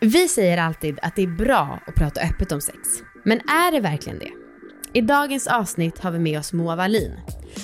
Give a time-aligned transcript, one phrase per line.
[0.00, 2.78] Vi säger alltid att det är bra att prata öppet om sex.
[3.24, 4.30] Men är det verkligen det?
[4.92, 7.20] I dagens avsnitt har vi med oss Moa Wallin.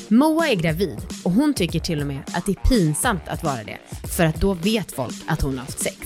[0.09, 3.65] Moa är gravid och hon tycker till och med att det är pinsamt att vara
[3.65, 3.79] det.
[4.17, 5.99] För att då vet folk att hon har haft sex.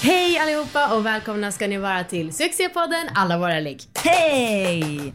[0.00, 3.82] Hej allihopa och välkomna ska ni vara till succépodden Alla våra ligg.
[4.04, 5.12] Hej!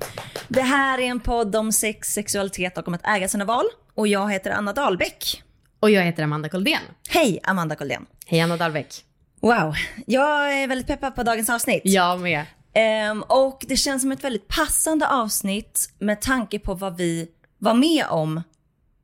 [0.47, 3.65] Det här är en podd om sex, sexualitet och om att äga sina val.
[3.95, 5.43] Och jag heter Anna Dahlbäck.
[5.79, 6.81] Och jag heter Amanda Koldén.
[7.09, 8.05] Hej, Amanda Koldén.
[8.25, 9.05] Hej Anna Dahlbäck.
[9.41, 11.81] Wow, jag är väldigt peppad på dagens avsnitt.
[11.85, 12.45] Jag med.
[12.73, 17.73] Ehm, och det känns som ett väldigt passande avsnitt med tanke på vad vi var
[17.73, 18.41] med om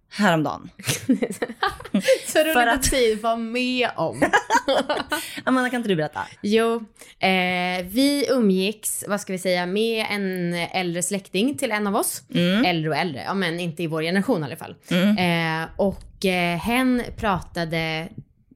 [0.09, 0.69] häromdagen.
[2.27, 4.21] Så roligt För att säga var med om.
[5.43, 6.19] Amanda, kan inte du berätta?
[6.41, 6.75] Jo,
[7.19, 12.23] eh, vi umgicks, vad ska vi säga, med en äldre släkting till en av oss.
[12.65, 14.75] Äldre och äldre, ja men inte i vår generation i alla fall.
[14.91, 18.07] Eh, och eh, hen pratade,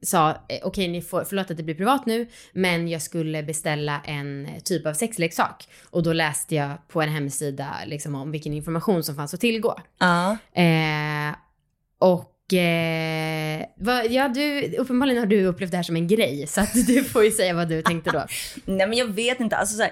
[0.02, 4.02] sa, eh, okej ni får, förlåt att det blir privat nu, men jag skulle beställa
[4.06, 5.68] en typ av sexleksak.
[5.90, 9.80] Och då läste jag på en hemsida liksom om vilken information som fanns att tillgå.
[10.00, 10.38] Ja.
[10.54, 11.36] Eh,
[12.04, 16.62] och eh, vad, ja, du, uppenbarligen har du upplevt det här som en grej, så
[16.62, 18.26] att du får ju säga vad du tänkte då.
[18.66, 19.92] Nej men jag vet inte, alltså så här,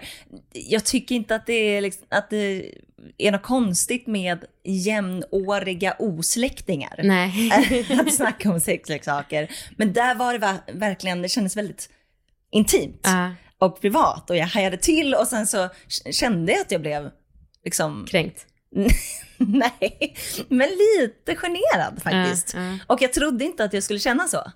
[0.53, 2.71] jag tycker inte att det, är liksom, att det
[3.17, 6.99] är något konstigt med jämnåriga osläktingar.
[7.03, 7.85] Nej.
[7.99, 9.51] att snacka om sexleksaker.
[9.77, 11.89] Men där var det va- verkligen, det kändes väldigt
[12.51, 15.69] intimt Ja, och privat och jag hajade till och sen så
[16.11, 17.09] kände jag att jag blev
[17.63, 18.45] liksom, kränkt.
[19.37, 20.15] nej,
[20.47, 22.53] men lite generad faktiskt.
[22.53, 22.77] Ja, ja.
[22.87, 24.51] Och jag trodde inte att jag skulle känna så.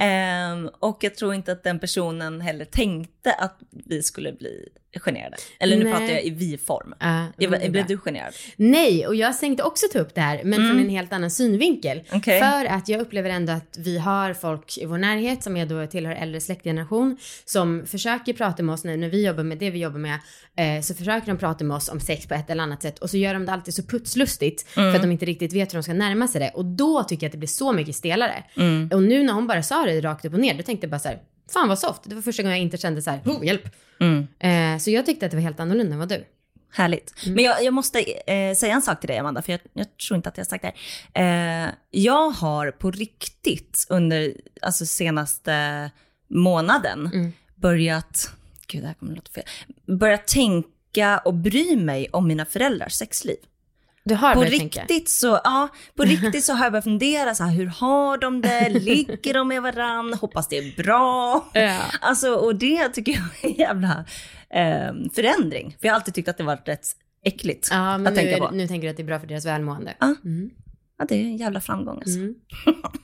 [0.00, 4.68] Ehm, och jag tror inte att den personen heller tänkte att vi skulle bli
[5.00, 5.36] generade.
[5.60, 5.92] Eller nu Nej.
[5.92, 6.94] pratar jag i vi-form.
[7.00, 8.34] Är blev du generad?
[8.56, 12.02] Nej, och jag tänkte också ta upp det här, men från en helt annan synvinkel.
[12.12, 12.40] Okej.
[12.40, 15.86] För att jag upplever ändå att vi har folk i vår närhet som jag då
[15.86, 19.78] tillhör äldre släktgeneration som försöker prata med oss nu när vi jobbar med det vi
[19.78, 20.18] jobbar med.
[20.56, 23.10] Eh, så försöker de prata med oss om sex på ett eller annat sätt och
[23.10, 25.82] så gör de det alltid så putslustigt för att de inte riktigt vet hur de
[25.82, 26.50] ska närma sig det.
[26.54, 28.44] Och då tycker jag att det blir så mycket stelare.
[28.92, 30.98] Och nu när hon bara sa det rakt upp och ner, då tänkte jag bara
[30.98, 31.18] så här,
[31.52, 32.02] fan vad soft.
[32.04, 33.68] Det var första gången jag inte kände så här, oh, hjälp.
[34.38, 36.24] Eh, så jag tyckte att det var helt annorlunda än vad du.
[36.72, 37.14] Härligt.
[37.26, 37.98] Men jag, jag måste
[38.32, 40.48] eh, säga en sak till dig Amanda, för jag, jag tror inte att jag har
[40.48, 40.72] sagt det
[41.14, 41.66] här.
[41.66, 45.90] Eh, jag har på riktigt under alltså, senaste
[46.30, 48.30] månaden börjat,
[48.66, 49.44] gud det här kommer att låta fel,
[49.98, 53.36] börjat tänka och bry mig om mina föräldrars sexliv.
[54.08, 54.80] Du har På tänka.
[54.80, 58.40] riktigt, så, ja, på riktigt så har jag börjat fundera, så här, hur har de
[58.40, 58.68] det?
[58.68, 60.14] Ligger de med varann?
[60.14, 61.44] Hoppas det är bra.
[61.52, 61.80] Ja.
[62.00, 64.04] Alltså, och det tycker jag är en jävla
[64.50, 65.76] eh, förändring.
[65.80, 66.86] För jag har alltid tyckt att det varit rätt
[67.24, 68.50] äckligt Ja, att nu, tänka på.
[68.54, 69.94] nu tänker du att det är bra för deras välmående.
[70.00, 70.14] Ja.
[70.24, 70.50] Mm.
[70.98, 72.18] Ja, det är en jävla framgång alltså.
[72.18, 72.34] Mm.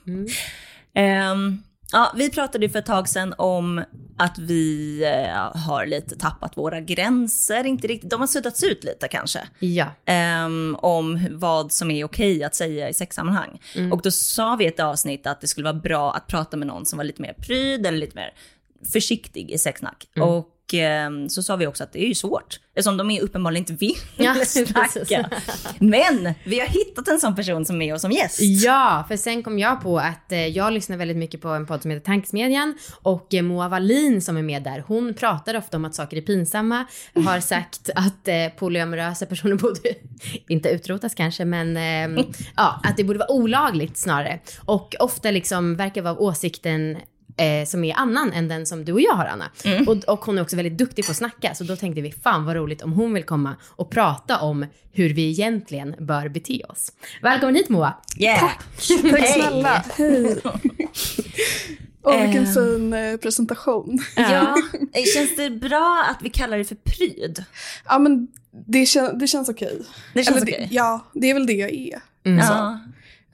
[0.07, 0.27] Mm.
[0.95, 1.63] Ehm,
[1.95, 3.85] ja, vi pratade ju för ett tag sedan om
[4.17, 7.65] att vi eh, har lite tappat våra gränser.
[7.65, 9.41] Inte riktigt, de har suddats ut lite kanske.
[9.59, 9.87] Ja.
[10.05, 13.61] Ehm, om vad som är okej att säga i sexsammanhang.
[13.75, 13.93] Mm.
[13.93, 16.67] Och då sa vi i ett avsnitt att det skulle vara bra att prata med
[16.67, 18.35] någon som var lite mer pryd eller lite mer
[18.93, 20.09] försiktig i sexsnack.
[20.17, 20.29] Mm.
[20.29, 23.63] Och ehm, så sa vi också att det är ju svårt, eftersom de är uppenbarligen
[23.63, 25.31] inte vill Ja, snacka.
[25.79, 28.41] Men vi har hittat en sån person som är med oss som gäst.
[28.41, 31.83] Ja, för sen kom jag på att eh, jag lyssnar väldigt mycket på en podd
[31.83, 35.85] som heter Tankesmedjan och eh, Moa Wallin som är med där, hon pratar ofta om
[35.85, 39.95] att saker är pinsamma, har sagt att eh, polyamorösa personer borde,
[40.49, 42.25] inte utrotas kanske, men eh,
[42.57, 44.41] ja, att det borde vara olagligt snarare.
[44.65, 46.97] Och ofta liksom verkar vara åsikten
[47.37, 49.51] eh, som är annan än den som du och jag har Anna.
[49.87, 52.45] Och, och hon är också väldigt duktig på att snacka, så då tänkte vi fan
[52.45, 56.93] vad roligt om hon vill komma och prata om hur vi egentligen bör bete oss.
[57.23, 57.95] Välkommen hit Moa!
[58.19, 58.41] Yeah.
[58.41, 58.65] Tack
[59.13, 59.33] Hej.
[59.33, 59.85] snälla.
[59.97, 60.37] Hej.
[62.07, 62.55] Åh, vilken Ehm.
[62.55, 63.99] fin eh, presentation.
[64.17, 64.57] Ja,
[65.15, 67.45] känns det bra att vi kallar det för pryd?
[67.85, 68.29] Ja, men
[68.67, 69.81] det, kän- det känns okej.
[70.15, 70.69] Det känns Eller okej?
[70.71, 72.01] Ja, det är väl det jag är.
[72.23, 72.81] Ja.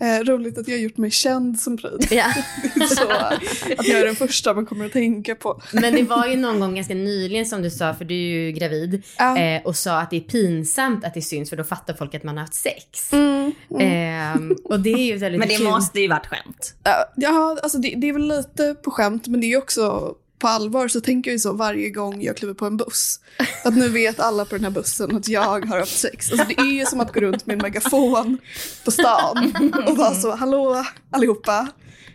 [0.00, 2.06] Eh, roligt att jag har gjort mig känd som pryd.
[2.10, 2.32] Ja.
[2.88, 5.62] Så att jag är den första man kommer att tänka på.
[5.72, 8.52] Men det var ju någon gång ganska nyligen som du sa, för du är ju
[8.52, 9.38] gravid, Ja.
[9.38, 12.22] eh, och sa att det är pinsamt att det syns för då fattar folk att
[12.24, 13.12] man har haft sex.
[13.12, 13.52] Mm.
[13.80, 15.64] Ehm, och det är ju väldigt Men det kul.
[15.66, 16.74] måste ju varit skämt.
[16.84, 20.48] Ja, Ja, alltså det, det är väl lite på skämt, men det är också på
[20.48, 23.20] allvar så tänker jag ju så varje gång jag kliver på en buss.
[23.64, 26.32] Att nu vet alla på den här bussen att jag har haft sex.
[26.32, 28.38] Alltså det är ju som att gå runt med en megafon
[28.84, 29.52] på stan
[29.88, 31.68] och vara så, hallå allihopa.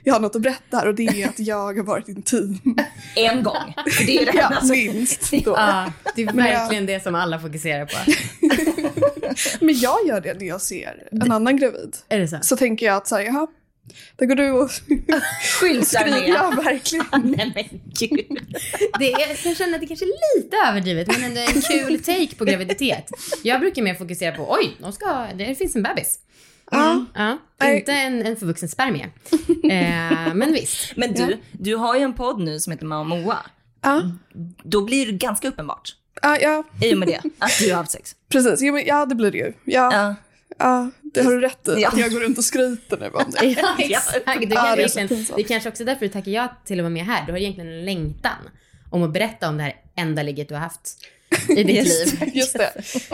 [0.04, 2.60] jag har något att berätta här och det är att jag har varit intim.
[3.16, 3.74] En gång.
[4.06, 5.32] Det är det Ja, minst.
[5.32, 5.52] Då.
[5.58, 8.12] Ja, det är Men jag- verkligen det som alla fokuserar på.
[9.66, 11.96] Men jag gör det när jag ser en annan gravid.
[12.10, 12.38] Är det så?
[12.42, 13.48] Så tänker jag att så här, jaha,
[14.16, 14.70] där går du och
[15.60, 16.30] Skyltar med.
[16.30, 17.06] Ja, verkligen.
[17.24, 18.38] Nej men gud.
[19.00, 22.36] Det är, jag känner att det kanske är lite överdrivet, men ändå en kul take
[22.38, 23.10] på graviditet.
[23.44, 26.20] Jag brukar mer fokusera på, oj, de ska, det finns en bebis.
[26.72, 27.06] Ja.
[27.16, 27.80] Ja, Nej.
[27.80, 29.10] inte en, en förvuxen spermie.
[29.64, 30.96] Eh, men visst.
[30.96, 33.38] Men du, du har ju en podd nu som heter Mamma Moa.
[33.82, 34.02] Ja,
[34.64, 37.92] Då blir det ganska uppenbart ja, ja, i och med det att du har haft
[37.92, 38.16] sex.
[38.30, 38.62] precis.
[38.62, 39.54] Men, ja, det blir det ju.
[39.66, 40.16] Ja,
[40.58, 40.92] ja.
[41.16, 41.82] Det har du rätt i.
[41.82, 41.88] Ja.
[41.90, 43.46] Att jag går runt och skryter nu om det.
[43.46, 44.14] Ja, exakt.
[44.14, 44.46] Du kan det
[45.36, 47.26] det är kanske också därför du tackar ja till att vara med här.
[47.26, 48.50] Du har egentligen en längtan
[48.92, 50.98] om att berätta om det här enda ligget du har haft
[51.50, 52.32] i ditt Just liv.
[52.34, 52.72] Just det.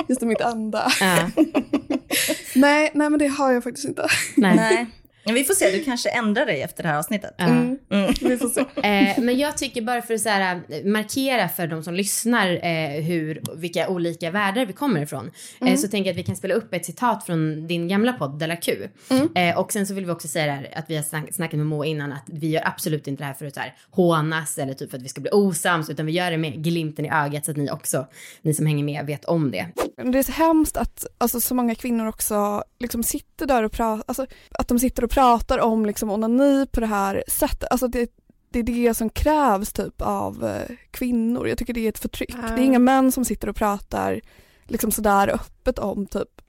[0.09, 0.91] Just det, mitt enda.
[0.99, 1.29] Ja,
[2.55, 4.07] Nej, nej, men det har jag faktiskt inte.
[4.35, 4.55] nej.
[4.55, 4.87] Nej.
[5.23, 7.41] Vi får se, du kanske ändrar dig efter det här avsnittet.
[7.41, 7.77] Mm.
[8.21, 8.61] Vi får se.
[8.91, 12.51] Eh, men jag tycker bara för att så här, eh, markera för de som lyssnar
[12.65, 15.31] eh, hur, vilka olika världar vi kommer ifrån.
[15.65, 18.39] Eh, så tänker jag att vi kan spela upp ett citat från din gamla podd
[18.39, 18.87] Della Q.
[19.35, 21.65] Eh, och sen så vill vi också säga här, att vi har snack, snackat med
[21.65, 24.73] Moa innan att vi gör absolut inte det här för att så här, hånas eller
[24.73, 27.45] typ för att vi ska bli osams utan vi gör det med glimten i ögat
[27.45, 28.07] så att ni också,
[28.41, 29.67] ni som hänger med, vet om det.
[30.03, 34.03] Det är så hemskt att alltså, så många kvinnor också liksom sitter där och pratar,
[34.07, 37.71] alltså, att de sitter och pratar om liksom, onani på det här sättet.
[37.71, 38.11] Alltså, det,
[38.49, 41.47] det är det som krävs typ av eh, kvinnor.
[41.47, 42.35] Jag tycker det är ett förtryck.
[42.43, 42.55] Ja.
[42.55, 44.21] Det är inga män som sitter och pratar
[44.63, 46.41] liksom sådär öppet om typ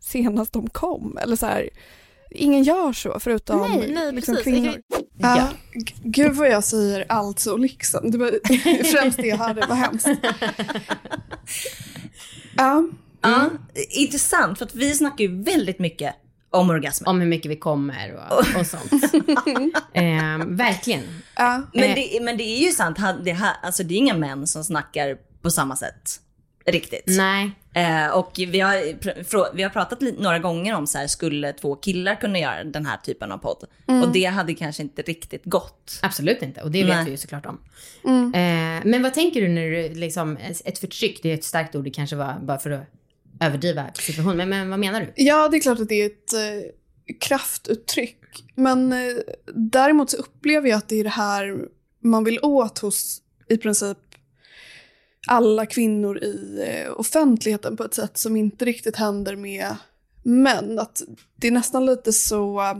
[0.00, 1.18] senast de kom.
[1.22, 1.68] Eller så här,
[2.30, 4.52] ingen gör så förutom Nej, nej, liksom, precis.
[4.52, 4.74] kvinnor.
[5.18, 5.48] Ja.
[5.74, 8.10] G- Gud vad jag säger alltså liksom.
[8.10, 8.30] Det var
[8.92, 10.08] främst det jag hörde, vad hemskt.
[12.56, 12.88] Ja,
[13.20, 13.50] Ja,
[13.90, 16.14] intressant, för att vi snackar ju väldigt mycket
[16.50, 17.08] om orgasmer.
[17.08, 19.04] Om hur mycket vi kommer och, och sånt.
[19.92, 21.02] eh, verkligen.
[21.36, 21.62] ja.
[21.74, 24.64] Men, det, men det är ju sant, det, här, alltså, det är inga män som
[24.64, 26.20] snackar på samma sätt.
[26.66, 27.04] Riktigt.
[27.06, 27.50] Nej.
[27.78, 31.74] Eh, och vi har, vi har pratat li- några gånger om så här, skulle två
[31.74, 33.64] killar kunna göra den här typen av podd?
[34.04, 35.98] Och det hade kanske inte riktigt gått.
[36.02, 37.04] Absolut inte, och det vet Nej.
[37.04, 37.58] vi ju såklart om.
[38.34, 41.84] Eh, men vad tänker du när du liksom, ett förtryck, det är ett starkt ord,
[41.84, 42.84] det kanske var bara för att
[43.40, 45.12] överdriva situationen, men, men vad menar du?
[45.16, 46.70] ja, det är klart att det är ett eh,
[47.20, 48.18] kraftuttryck.
[48.54, 48.98] Men eh,
[49.54, 51.58] däremot så upplever jag att det är det här
[52.02, 53.98] man vill åt hos i princip
[55.26, 59.76] alla kvinnor i eh, offentligheten på ett sätt som inte riktigt händer med
[60.22, 60.78] män.
[60.78, 61.02] Att
[61.36, 62.60] det är nästan lite så...
[62.60, 62.78] eh,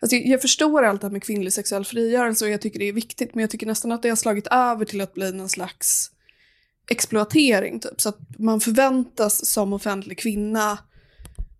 [0.00, 2.92] Alltså jag, förstår allt det här med kvinnlig sexuell frigörelse och jag tycker det är
[2.92, 6.10] viktigt men jag tycker nästan att det har slagit över till att bli någon slags
[6.90, 7.80] exploatering.
[7.80, 8.00] Typ.
[8.00, 10.78] Så att man förväntas som offentlig kvinna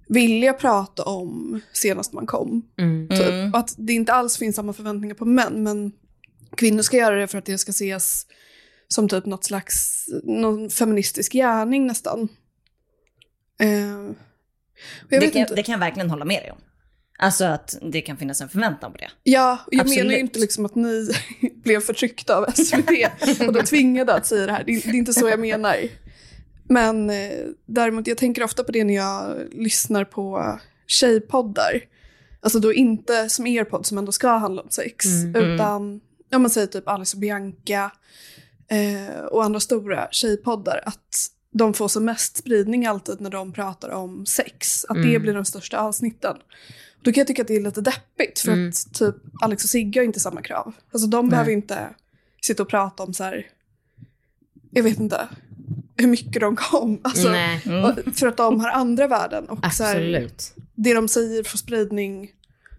[0.09, 2.63] vilja prata om senast man kom.
[2.79, 3.09] Mm.
[3.09, 3.29] Typ.
[3.29, 3.53] Mm.
[3.53, 5.93] Och att det inte alls finns samma förväntningar på män, men
[6.57, 8.27] kvinnor ska göra det för att det ska ses
[8.95, 12.29] som typ något slags någon feministisk gärning nästan.
[13.61, 14.15] Eh,
[15.09, 15.55] Det vet kan, inte.
[15.55, 16.59] det kan jag verkligen hålla med dig om.
[17.19, 19.11] Alltså att det kan finnas en förväntan på det.
[19.23, 19.99] Ja, jag Absolut.
[20.05, 21.11] menar ju inte liksom att ni
[21.65, 22.91] blev förtryckta av SVT
[23.47, 24.65] och då tvingade att säga det här.
[24.67, 25.77] Det, det är inte så jag menar.
[26.69, 27.31] Men eh,
[27.67, 31.81] däremot, jag tänker ofta på det när jag lyssnar på tjejpoddar.
[32.41, 35.35] Alltså då inte som er podd som ändå ska handla om sex, Mm.
[35.55, 36.01] utan
[36.35, 37.91] om man säger typ Alice och Bianca
[38.69, 43.89] eh, och andra stora tjejpoddar, att de får som mest spridning alltid när de pratar
[43.91, 44.85] om sex.
[44.89, 45.23] Att det Mm.
[45.23, 46.37] blir de största avsnitten.
[47.03, 48.69] Då kan jag tycka att det är lite deppigt för Mm.
[48.69, 50.73] att typ Alex och Sigge har inte samma krav.
[50.93, 51.89] Alltså de behöver ju inte
[52.43, 53.47] sitta och prata om så här,
[54.71, 55.29] jag vet inte,
[55.97, 57.01] hur mycket de kom.
[57.03, 60.55] Alltså, Nej, och- För att de har andra värden och så här, absolut.
[60.75, 62.31] det de säger får spridning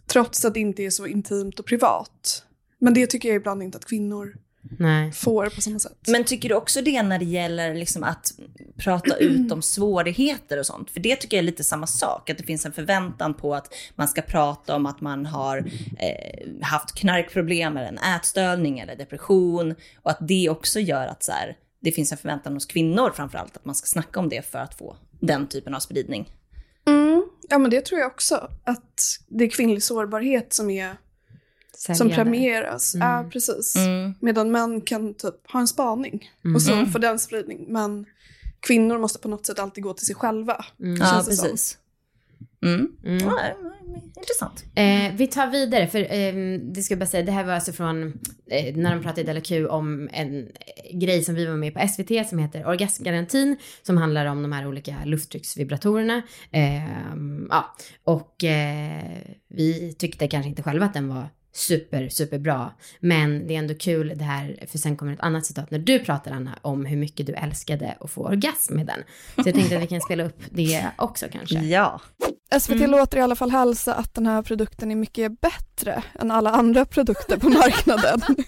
[0.07, 2.43] trots att det inte är så intimt och privat.
[2.79, 4.35] Men det tycker jag ibland inte att kvinnor
[4.79, 5.11] Nej.
[5.11, 5.97] får på samma sätt.
[6.07, 8.31] Men tycker du också det när det gäller liksom att
[8.77, 10.91] prata ut om svårigheter och sånt?
[10.91, 13.73] För det tycker jag är lite samma sak, att det finns en förväntan på att
[13.95, 15.57] man ska prata om att man har
[15.99, 21.31] eh, haft knarkproblem eller en ätstörning eller depression och att det också gör att så
[21.31, 24.59] här, det finns en förväntan hos kvinnor framförallt att man ska snacka om det för
[24.59, 26.29] att få den typen av spridning.
[26.87, 27.25] Mm.
[27.49, 28.49] Ja men det tror jag också.
[28.63, 30.97] Att det är kvinnlig sårbarhet som, är,
[31.77, 32.15] som Säljande.
[32.15, 32.95] premieras.
[32.95, 33.07] Mm.
[33.07, 33.75] Ja precis.
[33.75, 34.13] Mm.
[34.19, 36.91] Medan män kan typ ha en spaning och så Mm.
[36.91, 37.65] får den spridning.
[37.67, 38.05] Men
[38.59, 40.65] kvinnor måste på något sätt alltid gå till sig själva.
[40.79, 40.95] Mm.
[41.01, 41.25] Ja, som.
[41.25, 41.77] precis.
[42.65, 42.87] Mm.
[43.05, 43.17] Mm.
[43.27, 43.39] Ja,
[44.17, 44.65] intressant.
[44.75, 47.71] Eh, vi tar vidare, för eh, det ska jag bara säga, det här var alltså
[47.73, 48.03] från
[48.51, 51.73] eh, när de pratade i Della Q om en eh, grej som vi var med
[51.73, 56.21] på SVT som heter Orgasmgarantin, som handlar om de här olika lufttrycksvibratorerna.
[56.51, 56.83] Eh,
[57.49, 62.73] ja, och eh, vi tyckte kanske inte själva att den var super, super bra.
[62.99, 65.99] Men det är ändå kul det här, för sen kommer ett annat citat när du
[65.99, 69.03] pratar Anna om hur mycket du älskade att få orgasm med den.
[69.43, 71.59] Så jag tänkte att vi kan spela upp det också kanske.
[71.59, 72.01] Ja.
[72.59, 72.91] SVT mm.
[72.91, 76.85] låter i alla fall hälsa att den här produkten är mycket bättre än alla andra
[76.85, 78.21] produkter på marknaden.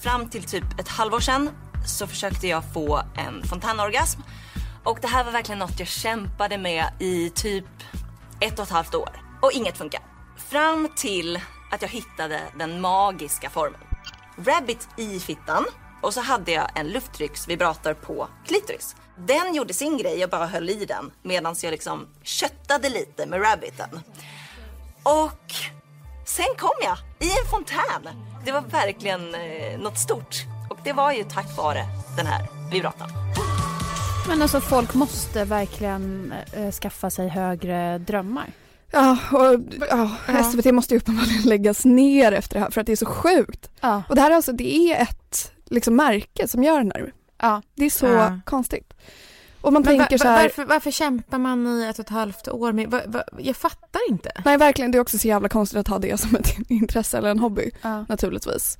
[0.00, 1.50] Fram till typ ett halvår sedan
[1.86, 4.20] så försökte jag få en fontänorgasm
[4.84, 7.64] och det här var verkligen något jag kämpade med i typ
[8.40, 9.10] ett och ett halvt år
[9.42, 10.00] och inget funkar.
[10.50, 13.80] Fram till att jag hittade den magiska formen.
[14.36, 15.64] Rabbit i fittan
[16.02, 18.96] och så hade jag en lufttrycksvibrator på klitoris.
[19.16, 23.42] Den gjorde sin grej, jag bara höll i den medan jag liksom köttade lite med
[23.42, 24.00] rabbiten.
[25.02, 25.54] Och
[26.24, 26.98] sen kom jag
[27.28, 28.24] i en fontän.
[28.44, 30.36] Det var verkligen eh, något stort.
[30.70, 31.84] Och det var ju tack vare
[32.16, 33.08] den här vibratorn.
[34.28, 38.46] Men alltså folk måste verkligen eh, skaffa sig högre drömmar.
[38.92, 40.10] Ja, och ja,
[40.52, 43.70] SVT måste ju uppenbarligen läggas ner efter det här för att det är så sjukt.
[43.80, 44.02] Ja.
[44.08, 47.12] Och det här är alltså, det är ett liksom, märke som gör den här.
[47.38, 47.62] Ja.
[47.74, 48.40] Det är så ja.
[48.44, 48.94] konstigt.
[49.60, 52.48] Och man Men tänker så här, varför, varför, kämpar man i ett och ett halvt
[52.48, 54.30] år med, va, va, jag fattar inte.
[54.44, 57.30] Nej verkligen, det är också så jävla konstigt att ha det som ett intresse eller
[57.30, 58.04] en hobby ja.
[58.08, 58.78] naturligtvis.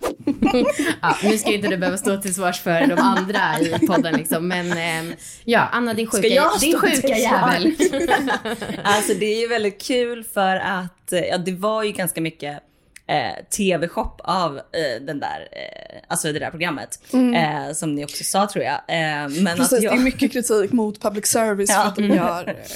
[1.03, 4.49] ja, nu ska inte du behöva stå till svars för de andra i podden liksom,
[4.49, 7.77] men eh, ja, Anna din sjuka, din sjuka jävel.
[8.85, 12.63] alltså det är ju väldigt kul för att, ja det var ju ganska mycket
[13.09, 17.01] eh, tv-shop av eh, den där, eh, alltså det där programmet.
[17.13, 17.35] Mm.
[17.35, 18.75] Eh, som ni också sa tror jag.
[18.75, 19.93] Eh, men Precis, att jag...
[19.93, 21.83] det är mycket kritik mot public service ja.
[21.83, 22.57] för att de gör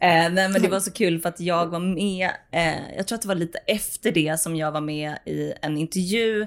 [0.00, 3.16] Eh, nej men det var så kul för att jag var med, eh, jag tror
[3.16, 6.46] att det var lite efter det som jag var med i en intervju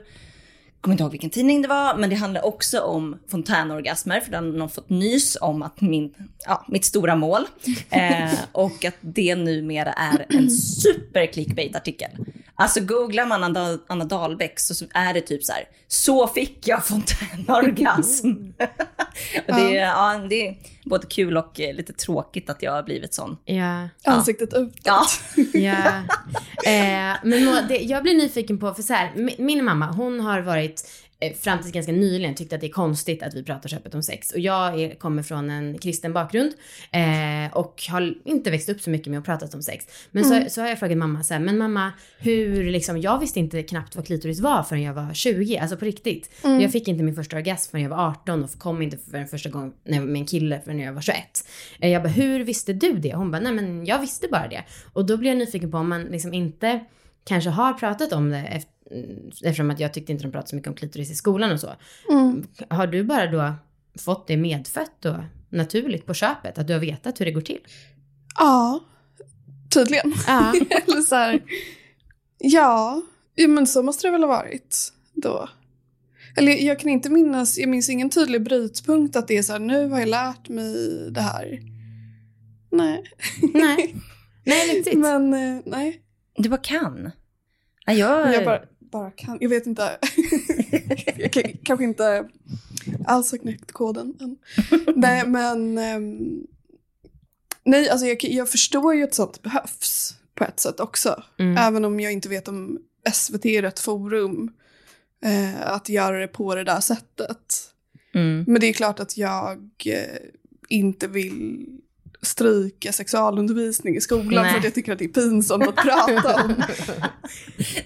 [0.81, 4.37] kommer inte ihåg vilken tidning det var, men det handlar också om fontänorgasmer, för då
[4.37, 6.13] har någon fått nys om att min,
[6.45, 7.45] ja, mitt stora mål.
[7.89, 12.09] Eh, och att det numera är en super clickbait-artikel.
[12.59, 16.85] Alltså googlar man Anna, Anna Dahlbäck så är det typ så här, så fick jag
[16.85, 18.27] fontänorgasm.
[19.47, 20.13] och det, ja.
[20.13, 20.27] ja.
[20.29, 23.37] det är både kul och eh, lite tråkigt att jag har blivit sån.
[23.45, 23.89] Ja.
[24.05, 24.79] Ansiktet utåt.
[24.83, 25.05] Ja.
[25.53, 25.87] ja.
[26.71, 29.11] Eh, men det, jag blir nyfiken på, för så här,
[29.41, 30.89] min mamma hon har varit
[31.41, 34.03] fram till ganska nyligen tyckte att det är konstigt att vi pratar så öppet om
[34.03, 34.31] sex.
[34.31, 36.53] Och jag är, kommer från en kristen bakgrund
[36.91, 39.85] eh, och har inte växt upp så mycket med att prata om sex.
[40.11, 40.43] Men mm.
[40.43, 43.63] så, så har jag frågat mamma så här, men mamma, hur liksom, jag visste inte
[43.63, 46.29] knappt vad klitoris var förrän jag var 20, alltså på riktigt.
[46.43, 46.61] Mm.
[46.61, 49.49] Jag fick inte min första orgasm förrän jag var 18 och kom inte för första
[49.49, 51.17] gången med en kille förrän jag var 21.
[51.79, 53.15] Eh, jag bara, hur visste du det?
[53.15, 54.63] Hon bara, nej men jag visste bara det.
[54.93, 56.79] Och då blir jag nyfiken på om man liksom inte
[57.29, 58.79] kanske har pratat om det efter
[59.43, 61.69] eftersom att jag tyckte inte de pratade så mycket om klitoris i skolan och så.
[62.09, 62.47] Mm.
[62.69, 63.53] Har du bara då
[63.99, 65.15] fått det medfött och
[65.49, 66.57] naturligt på köpet?
[66.57, 67.59] Att du har vetat hur det går till?
[68.37, 68.79] Ja,
[69.73, 70.13] tydligen.
[70.27, 70.53] Ja.
[70.69, 71.41] Eller så här,
[72.37, 73.01] ja,
[73.47, 75.49] men så måste det väl ha varit då.
[76.37, 79.59] Eller jag kan inte minnas, jag minns ingen tydlig brytpunkt att det är så här,
[79.59, 80.75] nu har jag lärt mig
[81.11, 81.59] det här.
[82.71, 83.03] Nej.
[83.53, 83.95] Nej,
[84.45, 84.99] nej riktigt.
[84.99, 86.01] Men eh, nej.
[86.37, 87.11] Du bara kan.
[87.93, 88.33] Jag...
[88.33, 89.37] jag bara, bara kan.
[89.41, 89.97] Jag vet inte.
[91.17, 92.29] jag kan, kanske inte
[93.05, 94.37] alls har knäckt koden än.
[94.95, 95.77] nej, men...
[95.77, 96.47] Um,
[97.63, 101.23] nej, alltså jag, jag, förstår ju att sånt behövs på ett sätt också.
[101.37, 101.57] Mm.
[101.57, 102.79] Även om jag inte vet om
[103.13, 104.51] SVT är rätt forum
[105.25, 107.73] eh, att göra det på det där sättet.
[108.13, 108.45] Mm.
[108.47, 110.17] Men det är klart att jag eh,
[110.69, 111.65] inte vill
[112.21, 114.51] stryka sexualundervisning i skolan Nej.
[114.51, 116.63] för att jag tycker att det är pinsamt att prata om.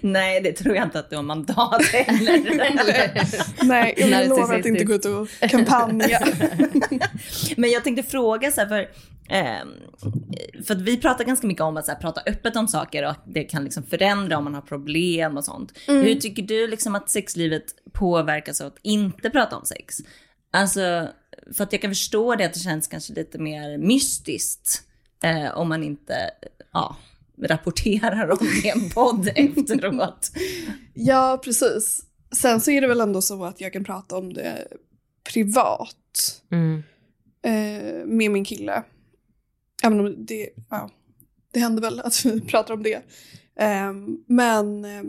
[0.00, 3.64] Nej, det tror jag inte att du har mandat heller.
[3.64, 6.20] Nej, jag lovar att inte gå ut och kampanja.
[7.56, 8.80] Men jag tänkte fråga så här, för,
[9.28, 13.04] eh, för att vi pratar ganska mycket om att så här, prata öppet om saker
[13.04, 15.78] och att det kan liksom förändra om man har problem och sånt.
[15.88, 16.02] Mm.
[16.02, 19.98] Hur tycker du liksom att sexlivet påverkas av att inte prata om sex?
[20.52, 21.08] Alltså,
[21.52, 24.82] för att jag kan förstå det att det känns kanske lite mer mystiskt
[25.22, 26.30] eh, om man inte
[26.72, 26.96] ja,
[27.42, 30.30] rapporterar om det i en podd efteråt.
[30.94, 32.00] Ja, precis.
[32.36, 34.68] Sen så är det väl ändå så att jag kan prata om det
[35.32, 36.82] privat mm.
[37.42, 38.82] eh, med min kille.
[39.82, 40.90] Även om det, ja,
[41.52, 43.02] det händer väl att vi pratar om det.
[43.56, 43.92] Eh,
[44.26, 45.02] men eh,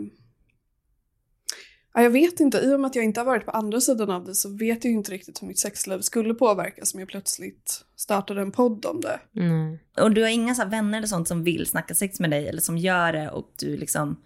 [1.96, 4.10] Ja, jag vet inte, i och med att jag inte har varit på andra sidan
[4.10, 7.08] av det så vet jag ju inte riktigt hur mitt sexliv skulle påverkas om jag
[7.08, 9.20] plötsligt startade en podd om det.
[9.36, 9.78] Mm.
[10.00, 12.60] Och du har inga så vänner eller sånt som vill snacka sex med dig eller
[12.60, 14.16] som gör det och du liksom...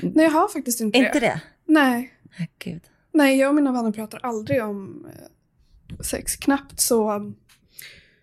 [0.00, 1.06] Nej, jag har faktiskt inte det.
[1.06, 1.42] Inte det?
[1.64, 2.12] Nej.
[2.38, 2.82] Oh, Gud.
[3.12, 6.36] Nej, jag och mina vänner pratar aldrig om eh, sex.
[6.36, 7.32] Knappt så...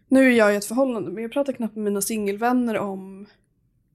[0.08, 3.28] Nu är jag i ett förhållande, men jag pratar knappt med mina singelvänner om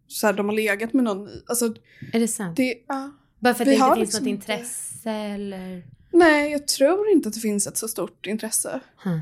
[0.07, 1.29] så här, de har legat med någon.
[1.47, 1.75] Alltså,
[2.13, 2.57] Är det sant?
[2.57, 3.11] det, ja.
[3.45, 5.83] Bara för att vi det inte finns liksom något inte- intresse eller?
[6.13, 8.81] Nej, jag tror inte att det finns ett så stort intresse.
[9.05, 9.19] Huh.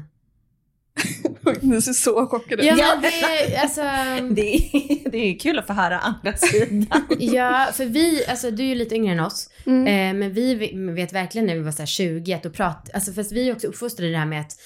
[1.60, 2.78] Ni ser så chockade ut.
[2.78, 3.80] Ja, det, alltså,
[4.34, 7.06] Det är, det är kul att få höra andra sidan.
[7.18, 9.86] ja, för vi, alltså du är ju lite yngre än oss, Mm.
[9.86, 10.54] eh, men vi
[10.94, 13.52] vet verkligen när vi var så här 20 att då prat, alltså fast vi är
[13.54, 14.56] också uppfostrade i det här med att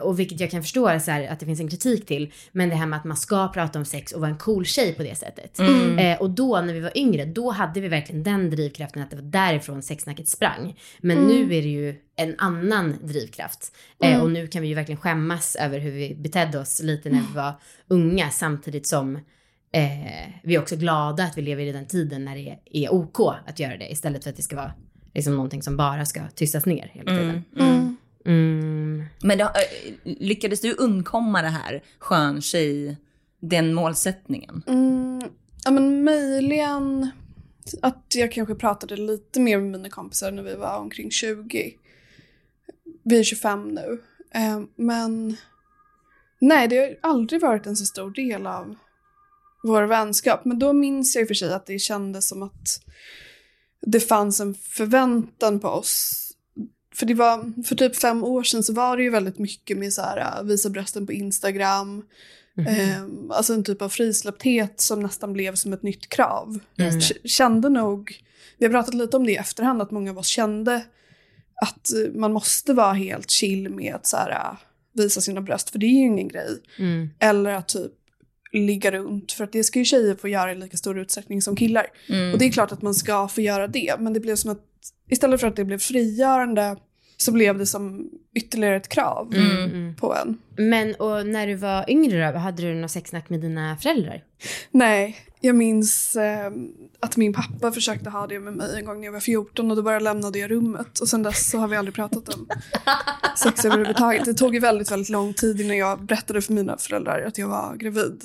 [0.00, 2.32] och vilket jag kan förstå är så här, att det finns en kritik till.
[2.52, 4.92] Men det här med att man ska prata om sex och vara en cool tjej
[4.94, 5.58] på det sättet.
[5.58, 5.98] Mm.
[5.98, 9.16] Eh, och då när vi var yngre, då hade vi verkligen den drivkraften att det
[9.16, 10.76] var därifrån sexsnacket sprang.
[11.00, 11.28] Men Mm.
[11.28, 13.76] nu är det ju en annan drivkraft.
[14.02, 14.22] Eh, Mm.
[14.22, 17.34] och nu kan vi ju verkligen skämmas över hur vi betedde oss lite när vi
[17.34, 17.52] var
[17.88, 18.30] unga.
[18.30, 19.16] Samtidigt som
[19.72, 22.94] eh, vi är också glada att vi lever i den tiden när det är, är
[22.94, 23.92] OK att göra det.
[23.92, 24.72] Istället för att det ska vara
[25.14, 27.95] liksom någonting som bara ska tystas ner hela tiden.
[28.26, 29.04] Mm.
[29.22, 32.96] Men det, eh, lyckades du undkomma det här skön tjej,
[33.40, 34.62] den målsättningen?
[34.66, 35.22] Mm,
[35.64, 37.10] ja men möjligen
[37.82, 41.74] att jag kanske pratade lite mer med mina kompisar när vi var omkring 20.
[43.04, 44.02] Vi är 25 nu.
[44.34, 45.36] Eh, men
[46.40, 48.76] nej, det har aldrig varit en så stor del av
[49.62, 50.44] vår vänskap.
[50.44, 52.80] Men då minns jag i och för sig att det kändes som att
[53.80, 56.25] det fanns en förväntan på oss.
[56.96, 59.92] För det var, för typ fem år sedan så var det ju väldigt mycket med
[59.92, 62.04] så här, äh, visa brösten på Instagram.
[62.54, 62.66] Mhm.
[62.66, 66.58] Eh, alltså en typ av frisläppthet som nästan blev som ett nytt krav.
[66.78, 67.00] Mm.
[67.24, 68.22] Kände nog,
[68.58, 70.84] vi har pratat lite om det i efterhand, att många av oss kände
[71.62, 74.58] att man måste vara helt chill med att så här, äh,
[74.92, 76.62] visa sina bröst, för det är ju ingen grej.
[76.78, 77.10] Mm.
[77.18, 77.92] Eller att typ
[78.52, 81.56] ligga runt, för att det ska ju tjejer få göra i lika stor utsträckning som
[81.56, 81.86] killar.
[82.08, 82.32] Mm.
[82.32, 84.62] Och det är klart att man ska få göra det, men det blev som att
[85.10, 86.76] istället för att det blev frigörande
[87.16, 89.94] så blev det som ytterligare ett krav Mm.
[89.96, 90.38] På en.
[90.56, 94.22] Men och när du var yngre då, hade du något sexsnack med dina föräldrar?
[94.70, 96.50] Nej, jag minns eh,
[97.00, 99.76] att min pappa försökte ha det med mig en gång när jag var 14 och
[99.76, 100.98] då bara lämnade jag rummet.
[100.98, 102.48] Och sen dess så har vi aldrig pratat om
[103.36, 104.24] sex överhuvudtaget.
[104.24, 107.48] Det tog ju väldigt, väldigt lång tid innan jag berättade för mina föräldrar att jag
[107.48, 108.22] var gravid.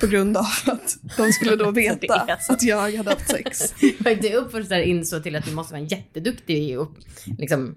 [0.00, 2.52] På grund av att de skulle då veta så.
[2.52, 3.74] att jag hade haft sex.
[4.20, 6.92] Du uppfostrar insåg till att du måste vara en jätteduktig och
[7.38, 7.76] liksom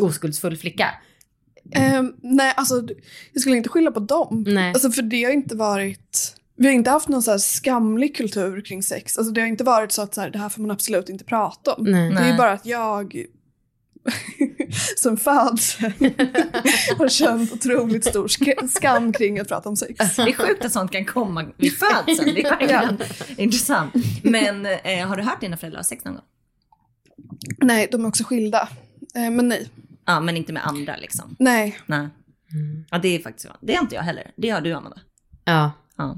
[0.00, 0.94] oskuldsfull flicka.
[1.74, 2.82] Ehm, nej, alltså
[3.32, 4.44] jag skulle inte skylla på dem.
[4.48, 4.72] Nej.
[4.72, 6.34] Alltså för det har inte varit...
[6.56, 9.18] Vi har inte haft någon så här skamlig kultur kring sex.
[9.18, 11.24] Alltså det har inte varit så att så här, det här får man absolut inte
[11.24, 11.84] prata om.
[11.84, 12.10] Nej.
[12.10, 13.24] Det är bara att jag
[14.96, 15.78] som föds
[16.98, 20.16] har känt otroligt stor sk- skam kring att prata om sex.
[20.16, 22.34] Det är sjukt att sånt kan komma vid födseln.
[22.34, 22.98] Det är verkligen
[23.36, 23.94] intressant.
[24.22, 26.24] Men eh, har du hört dina föräldrar ha sex någon gång?
[27.62, 28.68] Nej, de är också skilda.
[29.14, 29.68] Eh, men nej.
[30.08, 31.36] Ja, men inte med andra liksom.
[31.38, 31.78] Nej.
[31.86, 31.98] Nej.
[32.52, 32.84] Mm.
[32.90, 33.48] Ja, det är faktiskt.
[33.60, 34.30] Det har inte jag heller.
[34.36, 34.98] Det har du, Amanda.
[35.44, 36.16] Ja, Ja.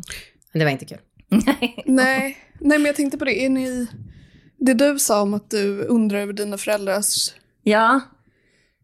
[0.52, 0.98] men det var inte kul.
[1.86, 2.38] Nej.
[2.60, 3.44] Nej, men jag tänkte på det.
[3.44, 3.86] Är ni...
[4.58, 7.30] Det du sa om att du undrar över dina föräldrars...
[7.62, 8.00] Ja.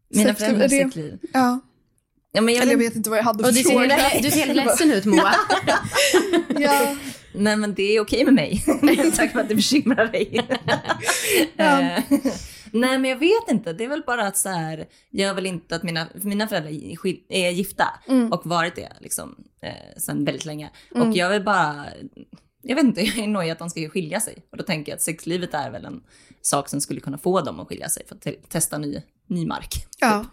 [0.09, 1.19] Mina föräldrars är det- sexliv.
[1.33, 1.59] Ja,
[2.31, 3.97] Ja, men jag eller jag vet, inte vad jag hade för du ser, fråga.
[4.21, 5.35] du ser helt ledsen ut Moa.
[6.59, 6.95] Ja.
[7.35, 8.63] nej, men det är okej med mig.
[9.15, 10.47] Tack för att du bekymrar dig.
[11.57, 12.01] Ja.
[12.71, 13.73] Nej, men jag vet inte.
[13.73, 16.71] Det är väl bara att så här, jag vill inte att mina, mina föräldrar
[17.29, 18.31] är gifta Mm.
[18.33, 20.69] och varit det liksom eh, sedan väldigt länge.
[20.95, 21.09] Mm.
[21.09, 21.85] Och jag vill bara,
[22.61, 24.37] jag vet inte, jag är nöjd att de ska skilja sig.
[24.51, 26.03] Och då tänker jag att sexlivet är väl en
[26.41, 29.45] sak som skulle kunna få dem att skilja sig för att te- testa ny, ny
[29.45, 29.85] mark.
[29.99, 30.25] Ja,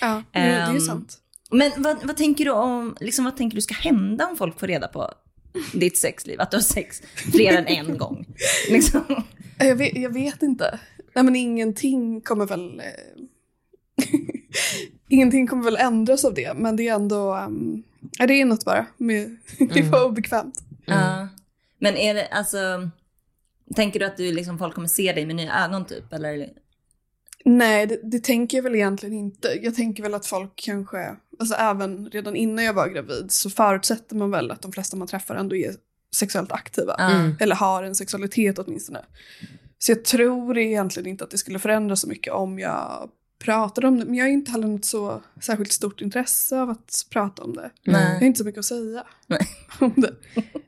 [0.00, 1.18] ja det, är ju Ehm, sant.
[1.50, 4.66] Men vad, vad tänker du om, liksom vad tänker du ska hända om folk får
[4.66, 5.10] reda på
[5.72, 6.40] ditt sexliv?
[6.40, 8.26] Att du har sex fler än en gång?
[8.70, 9.00] Liksom.
[9.58, 10.78] Jag vet, jag vet inte.
[11.14, 12.80] Nej men ingenting kommer väl...
[12.80, 14.04] Eh,
[15.08, 17.36] ingenting kommer väl ändras av det, men det är ändå...
[17.36, 17.82] Um,
[18.18, 18.86] det är något bara.
[18.96, 19.36] Med,
[19.74, 20.64] det var obekvämt.
[20.84, 21.28] Ja.
[21.78, 22.90] Men är det, alltså,
[23.74, 26.12] tänker du att du liksom, folk kommer se dig med nya ögon typ?
[26.12, 26.48] Eller?
[27.44, 29.48] Nej, det, det tänker jag väl egentligen inte.
[29.62, 34.16] Jag tänker väl att folk kanske, alltså även redan innan jag var gravid så förutsätter
[34.16, 35.74] man väl att de flesta man träffar ändå är
[36.14, 36.94] sexuellt aktiva.
[36.94, 37.36] Mm.
[37.40, 39.00] Eller har en sexualitet åtminstone.
[39.78, 43.10] Så jag tror egentligen inte att det skulle förändra så mycket om jag
[43.44, 44.04] pratade om det.
[44.04, 47.70] Men jag har inte heller något så särskilt stort intresse av att prata om det.
[47.82, 48.26] Jag har Nej.
[48.26, 49.48] inte så mycket att säga Nej.
[49.80, 50.14] om det.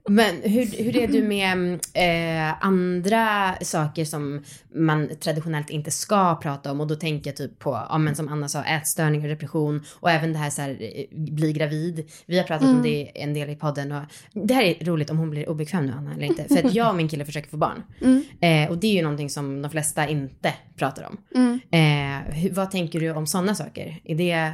[0.09, 6.71] Men hur, hur är du med eh, andra saker som man traditionellt inte ska prata
[6.71, 6.81] om?
[6.81, 10.33] Och då tänker jag typ på, ja, men som Anna sa, ätstörningar, depression och även
[10.33, 12.11] det här så här, eh, bli gravid.
[12.27, 15.19] Vi har pratat om det en del i podden och det här är roligt om
[15.19, 16.45] hon blir obekväm nu Anna eller inte.
[16.45, 17.83] För att jag och min kille försöker få barn.
[18.01, 18.25] Mm.
[18.41, 21.17] Eh, och det är ju någonting som de flesta inte pratar om.
[21.35, 21.61] Mm.
[21.71, 24.01] Eh, hur, vad tänker du om sådana saker?
[24.05, 24.53] Är det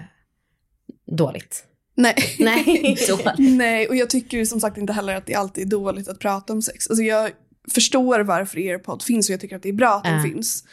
[1.16, 1.64] dåligt?
[1.94, 2.14] Nej.
[2.38, 2.96] Nej.
[3.38, 6.52] Nej, och jag tycker som sagt inte heller att det alltid är dåligt att prata
[6.52, 6.88] om sex.
[6.88, 7.30] Alltså jag
[7.74, 10.22] förstår varför Airpod finns och jag tycker att det är bra att den Ja.
[10.22, 10.64] finns.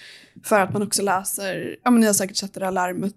[0.43, 3.15] För att man också läser, ja men ni har säkert sett det där larmet,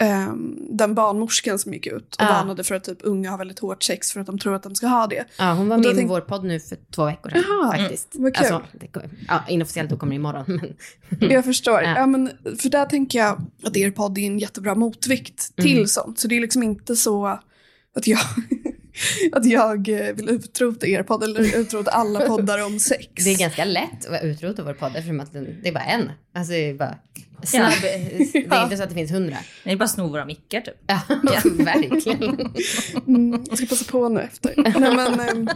[0.00, 2.26] ehm, den barnmorskan som gick ut och Ja.
[2.26, 4.74] varnade för att typ unga har väldigt hårt sex för att de tror att de
[4.74, 5.24] ska ha det.
[5.38, 8.08] Ja, hon var med i tänk- vår podd nu för två veckor sedan Jaha, faktiskt.
[8.12, 8.46] vad kul.
[8.52, 10.60] Alltså, det, ja, inofficiellt då kommer det imorgon.
[11.08, 11.80] Men, Jag förstår.
[11.82, 11.94] Ja.
[11.98, 12.06] Ja.
[12.06, 15.86] men, för där tänker jag att Airpod är en jättebra motvikt till Mm.
[15.86, 16.18] sånt.
[16.18, 17.26] Så det är liksom inte så
[17.96, 18.18] att jag,
[19.32, 23.24] att jag eh, vill utrota Airpod eller utrota alla poddar om sex.
[23.24, 26.10] det är ganska lätt att utrota vår podd eftersom att den, det är bara en.
[26.34, 26.98] Alltså det är bara
[27.42, 27.72] snabb.
[27.82, 27.94] Det
[28.54, 29.36] är inte så att det finns hundra.
[29.64, 30.74] Det är bara att sno våra mickar typ.
[30.86, 31.00] Ja,
[31.64, 32.52] verkligen.
[33.06, 34.54] Mm, jag ska passa på nu efter.
[34.56, 35.48] nej, men, ehm,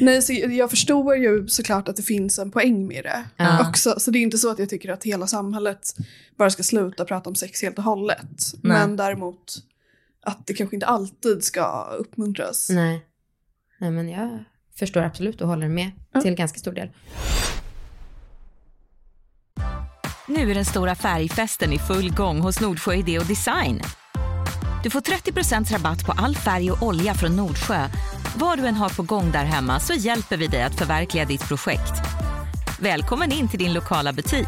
[0.00, 3.68] nej, så jag förstår ju såklart att det finns en poäng med det Ja.
[3.68, 3.94] också.
[4.00, 5.94] Så det är inte så att jag tycker att hela samhället
[6.38, 8.18] bara ska sluta prata om sex helt och hållet.
[8.52, 8.78] Nej.
[8.78, 9.54] Men däremot
[10.26, 12.68] att det kanske inte alltid ska uppmuntras.
[12.70, 13.06] Nej.
[13.78, 14.44] Nej, men jag
[14.78, 16.20] förstår absolut och håller med Ja.
[16.20, 16.88] till ganska stor del.
[20.28, 23.80] Nu är den stora färgfesten i full gång hos Nordsjö Idé och Design.
[24.82, 27.88] Du får 30% rabatt på all färg och olja från Nordsjö.
[28.36, 31.48] Vad du än har på gång där hemma så hjälper vi dig att förverkliga ditt
[31.48, 31.92] projekt.
[32.80, 34.46] Välkommen in till din lokala butik.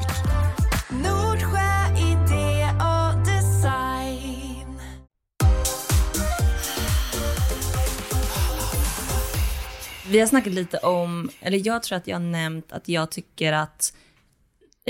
[10.11, 13.53] Vi har snackat lite om, eller jag tror att jag har nämnt att jag tycker
[13.53, 13.92] att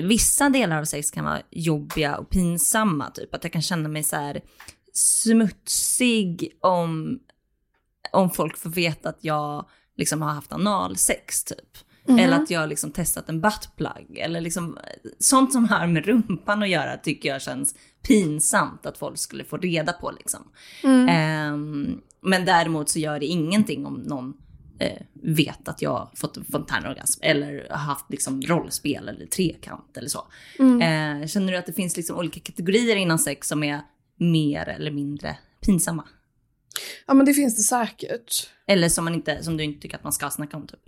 [0.03, 3.11] vissa delar av sex kan vara jobbiga och pinsamma.
[3.11, 4.41] Typ att jag kan känna mig så här
[4.93, 7.19] smutsig om,
[8.13, 11.79] om folk får veta att jag liksom har haft analsex typ.
[12.09, 14.19] Eller att jag har liksom testat en buttplug.
[14.19, 14.79] Eller liksom,
[15.19, 19.57] sånt som har med rumpan att göra tycker jag känns pinsamt att folk skulle få
[19.57, 20.11] reda på.
[20.11, 20.41] Liksom.
[21.09, 24.35] Ehm, men däremot så gör det ingenting om någon
[25.23, 30.19] vet att jag fått fontänorgasm eller haft liksom, rollspel eller trekant eller så.
[30.59, 33.81] Eh, känner du att det finns liksom olika kategorier inom sex som är
[34.17, 36.05] mer eller mindre pinsamma?
[37.07, 38.51] Ja men det finns det säkert.
[38.67, 40.81] Eller som, man inte, som du inte tycker att man ska snacka om typ?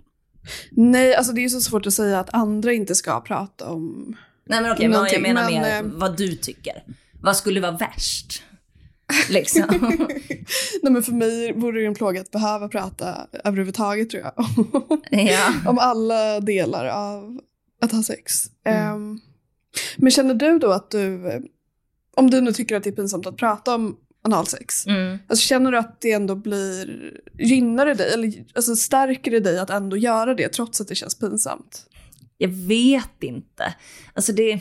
[0.71, 4.15] Nej, alltså det är ju så svårt att säga att andra inte ska prata om.
[4.45, 6.83] Nej men okej, men jag menar men, mer eh, vad du tycker.
[7.21, 8.43] Vad skulle vara värst?
[9.29, 9.65] Liksom.
[10.83, 14.33] Nej men för mig vore det en plåga att behöva prata överhuvudtaget tror jag.
[15.27, 15.53] ja.
[15.67, 17.39] om alla delar av
[17.81, 18.33] att ha sex.
[18.65, 19.19] Ehm,
[19.97, 21.21] men känner du då att du,
[22.15, 25.17] om du nu tycker att det är pinsamt att prata om analsex, Mm.
[25.27, 29.59] alltså känner du att det ändå blir, gynnar det dig eller alltså stärker det dig
[29.59, 31.85] att ändå göra det trots att det känns pinsamt?
[32.37, 33.75] Jag vet inte.
[34.13, 34.59] Alltså det...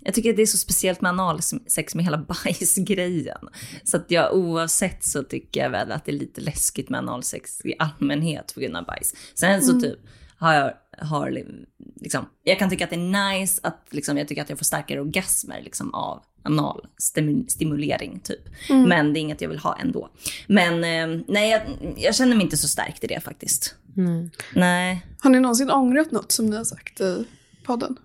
[0.00, 3.48] Jag tycker att det är så speciellt med analsex med hela bajsgrejen.
[3.84, 7.60] Så att jag oavsett så tycker jag väl att det är lite läskigt med analsex
[7.64, 9.14] i allmänhet på grund av bajs.
[9.34, 9.98] Sen så typ
[10.36, 11.66] har jag, har li-
[12.00, 14.64] liksom, jag kan tycka att det är nice att liksom, jag tycker att jag får
[14.64, 18.40] starkare orgasmer liksom av analstimulering typ.
[18.68, 20.08] Men det är inget jag vill ha ändå.
[20.46, 21.62] Men eh, nej, jag,
[21.96, 23.74] jag känner mig inte så stärkt i det faktiskt.
[23.94, 24.30] Nej.
[24.54, 25.06] Nej.
[25.20, 27.24] Har ni någonsin ångrat något som ni har sagt i
[27.64, 27.96] podden?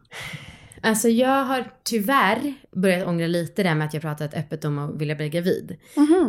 [0.88, 5.02] Alltså jag har tyvärr börjat ångra lite det med att jag pratat öppet om att
[5.02, 5.76] vilja bli gravid.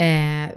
[0.01, 0.51] Eh,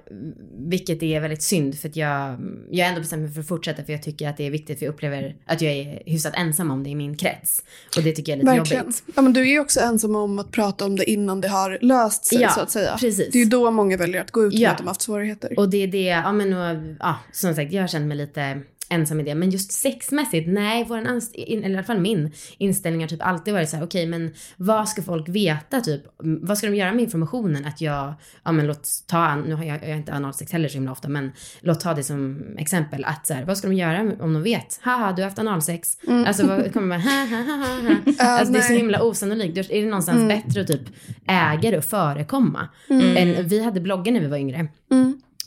[0.57, 2.37] vilket är väldigt synd för att jag,
[2.71, 4.79] jag har ändå bestämt mig för att fortsätta för jag tycker att det är viktigt
[4.79, 7.63] för jag upplever att jag är hyfsat ensam om det i min krets.
[7.97, 8.83] Och det tycker jag är lite Verkligen.
[8.83, 9.03] jobbigt.
[9.15, 11.77] Ja, men du är ju också ensam om att prata om det innan det har
[11.81, 12.97] löst sig Ja, så att säga.
[12.99, 13.29] precis.
[13.31, 14.69] Det är ju då många väljer att gå ut med Ja.
[14.71, 15.59] att de haft svårigheter.
[15.59, 18.61] Och det är det, ja men och, ja, som sagt jag känner mig lite
[18.91, 19.36] ensam i det.
[19.36, 23.54] Men just sexmässigt, nej, våran anst- eller i alla fall min inställning har typ alltid
[23.54, 26.21] varit så här: okej men vad ska folk veta typ?
[26.23, 29.63] Mm, Vad ska de göra med informationen att jag, ja men låt ta, nu har
[29.63, 33.04] jag, jag har inte analsex heller så himla ofta, men låt ta det som exempel
[33.06, 34.80] att så här, vad ska de göra om de vet?
[34.82, 35.97] Haha, du har haft analsex.
[36.27, 37.89] Alltså vad kommer man, ha ha ha ha.
[37.89, 37.95] ha.
[38.39, 38.77] Alltså det är så nej.
[38.77, 39.56] himla osannolikt.
[39.56, 40.82] Då är det någonstans bättre att typ
[41.27, 42.67] äga det och förekomma.
[42.89, 44.67] Än, vi hade bloggen när vi var yngre.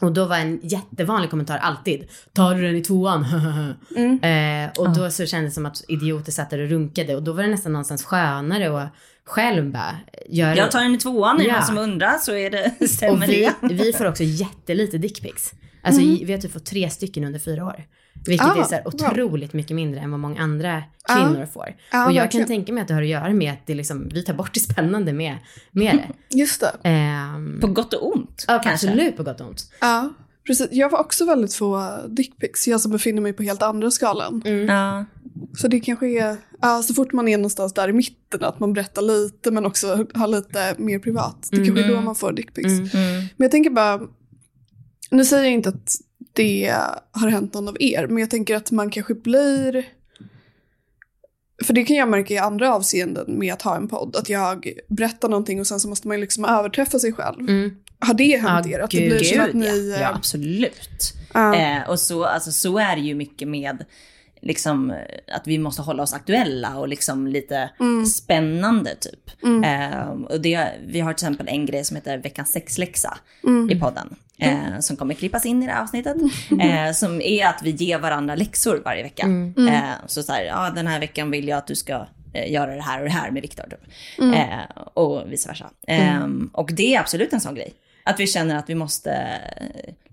[0.00, 3.22] Och då var en jättevanlig kommentar alltid, tar du den i tvåan?
[4.22, 7.32] eh, och då så kändes det som att idioter satt där och runkade och då
[7.32, 8.88] var det nästan någonstans skönare att
[9.26, 9.96] själv bara
[10.28, 11.54] göra Jag tar den i tvåan, är Ja.
[11.54, 13.74] någon som undrar så är det, stämmer Och vi, det.
[13.74, 15.52] vi får också jättelite dickpics.
[15.82, 17.84] Alltså vi har typ fått tre stycken under fyra år.
[18.26, 18.94] Vilket Ah, är så här wow.
[18.94, 21.74] otroligt mycket mindre än vad många andra kvinnor får.
[21.92, 22.46] Ja, och jag verkligen.
[22.46, 24.54] kan tänka mig att det har att göra med att det liksom, vi tar bort
[24.54, 25.36] det spännande med,
[25.70, 26.08] med det.
[26.38, 26.88] Just det.
[26.88, 28.88] Ehm, På gott och ont ja, kanske.
[28.88, 29.70] absolut på gott och ont.
[29.80, 30.12] Ja,
[30.46, 30.68] precis.
[30.70, 32.68] Jag var också väldigt få dickpics.
[32.68, 34.42] Jag som befinner mig på helt andra skalan.
[34.68, 35.04] Ja.
[35.56, 38.72] Så det kanske är, ja, så fort man är någonstans där i mitten, att man
[38.72, 41.48] berättar lite men också har lite mer privat.
[41.50, 42.92] Det kanske är då man får dickpics.
[42.92, 44.00] Men jag tänker bara,
[45.14, 45.96] Nu säger jag inte att
[46.32, 46.74] det
[47.10, 49.88] har hänt någon av er, men jag tänker att man kanske blir...
[51.64, 54.72] För det kan jag märka i andra avseenden med att ha en podd, att jag
[54.88, 57.40] berättar någonting och sen så måste man liksom överträffa sig själv.
[57.40, 57.76] Mm.
[57.98, 58.80] Har det hänt Ja, er?
[58.80, 59.90] Att det gud, blir som Gud, att ni...
[59.90, 59.96] ja.
[59.96, 61.14] eh, ja, absolut.
[61.34, 61.54] ja.
[61.54, 63.84] Eh, och så, alltså, så är det ju mycket med
[64.44, 64.96] liksom, eh,
[65.36, 68.06] att vi måste hålla oss aktuella och liksom lite Mm.
[68.06, 69.30] spännande typ.
[69.64, 73.70] Eh, och det, vi har till exempel en grej som heter veckans sexläxa Mm.
[73.70, 74.16] i podden.
[74.38, 76.16] Eh, som kommer klippas in i det här avsnittet.
[76.60, 79.22] Eh, som är att vi ger varandra läxor varje vecka.
[79.22, 79.68] Mm.
[79.68, 82.74] Eh, så så här, ja den här veckan vill jag att du ska eh, göra
[82.74, 83.64] det här och det här med Viktor.
[83.64, 83.80] Typ.
[84.18, 84.60] Mm.
[84.94, 85.70] Och vice versa.
[85.86, 87.74] Eh, och det är absolut en sån grej.
[88.04, 89.28] Att vi känner att vi måste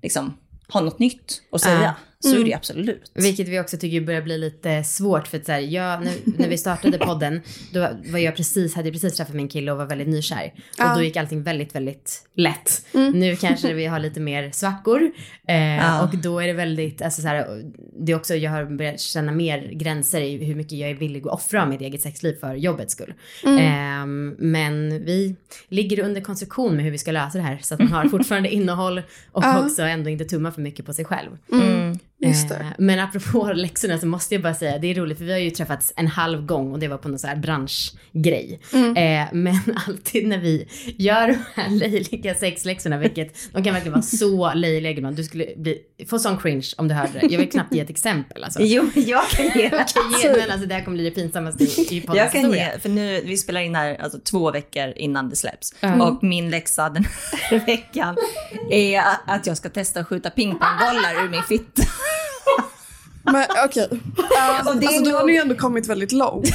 [0.01, 0.37] liksom
[0.73, 1.95] ha något nytt att säga.
[2.21, 2.47] Så är Mm.
[2.49, 3.11] det absolut.
[3.13, 6.49] Vilket vi också tycker börjar bli lite svårt för att så här, jag, när, när
[6.49, 7.41] vi startade podden,
[7.73, 7.79] då
[8.11, 10.53] var jag precis, hade jag precis träffat min kille och var väldigt nykär.
[10.55, 10.95] Och Ja.
[10.95, 12.85] då gick allting väldigt, väldigt lätt.
[12.93, 13.11] Mm.
[13.11, 15.11] Nu kanske vi har lite mer svackor.
[15.47, 16.03] Eh, Ja.
[16.03, 17.63] Och då är det väldigt, alltså så här,
[17.99, 21.21] det är också, jag har börjat känna mer gränser i hur mycket jag är villig
[21.27, 23.13] att offra av mitt eget sexliv för jobbets skull.
[23.45, 24.05] Eh,
[24.37, 25.35] men vi
[25.69, 28.49] ligger under konstruktion med hur vi ska lösa det här så att man har fortfarande
[28.49, 29.65] innehåll och Ja.
[29.65, 31.29] också ändå inte tummar för mycket på sig själv.
[32.23, 35.39] Eh, Men apropå läxorna så måste jag bara säga, det är roligt för vi har
[35.39, 38.59] ju träffats en halv gång och det var på någon så här branschgrej.
[38.73, 38.97] Mm.
[38.97, 39.55] Eh, men
[39.87, 44.93] alltid när vi gör de här löjliga sexläxorna, vilket de kan verkligen vara så löjliga,
[44.93, 45.15] Gudman.
[45.15, 47.27] du skulle bli, få sån cringe om du hörde det.
[47.27, 48.59] Jag vill knappt ge ett exempel alltså.
[48.61, 49.61] Jo, jag kan ge.
[49.71, 52.41] Jag kan ge, men alltså det här kommer bli det pinsammaste i, i Jag kan
[52.41, 52.73] historia.
[52.73, 55.73] ge, för nu, vi spelar in här alltså, två veckor innan det släpps.
[55.81, 56.01] Mm.
[56.01, 58.15] Och min läxa den här veckan
[58.71, 61.83] är att jag ska testa att skjuta pingpongbollar ur min fitta.
[63.23, 63.87] Men okej.
[63.91, 66.45] Det är alltså, då har nog- ni ju ändå kommit väldigt långt.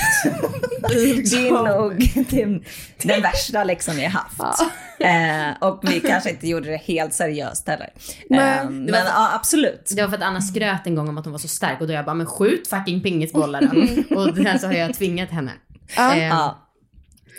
[0.88, 2.64] Det är liksom, nog den,
[3.02, 4.62] den värsta läxan jag haft.
[5.00, 7.88] Eh, och vi kanske inte gjorde det helt seriöst heller.
[8.30, 8.58] Nej.
[8.58, 9.92] Eh, men ja, absolut.
[9.96, 11.86] Det var för att Anna skröt en gång om att hon var så stark och
[11.86, 13.60] då jag bara, men skjut fucking pingisbollar
[14.10, 14.16] då.
[14.16, 15.52] Och sen så har jag tvingat henne.
[15.96, 16.46] Eh.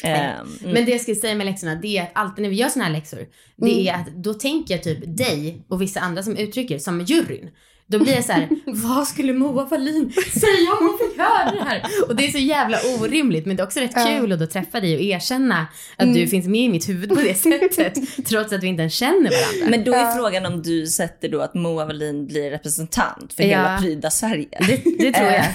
[0.03, 0.29] Eh,
[0.63, 2.85] Men det jag skulle säga med läxorna, det är att alltid när vi gör såna
[2.85, 3.19] här läxor,
[3.55, 7.49] det är att då tänker jag typ dig och vissa andra som uttrycker som juryn.
[7.89, 11.63] Då blir jag så här, vad skulle Moa Wallin säga om hon fick höra det
[11.63, 11.83] här?
[12.07, 14.79] Och det är så jävla orimligt, men det är också rätt kul att då träffa
[14.79, 18.63] dig och erkänna att du finns med i mitt huvud på det sättet, trots att
[18.63, 19.69] vi inte ens känner varandra.
[19.69, 23.49] men då är frågan om du sätter då att Moa Wallin blir representant för Ja.
[23.49, 24.47] hela Pryda Sverige.
[24.67, 25.45] det, det tror jag.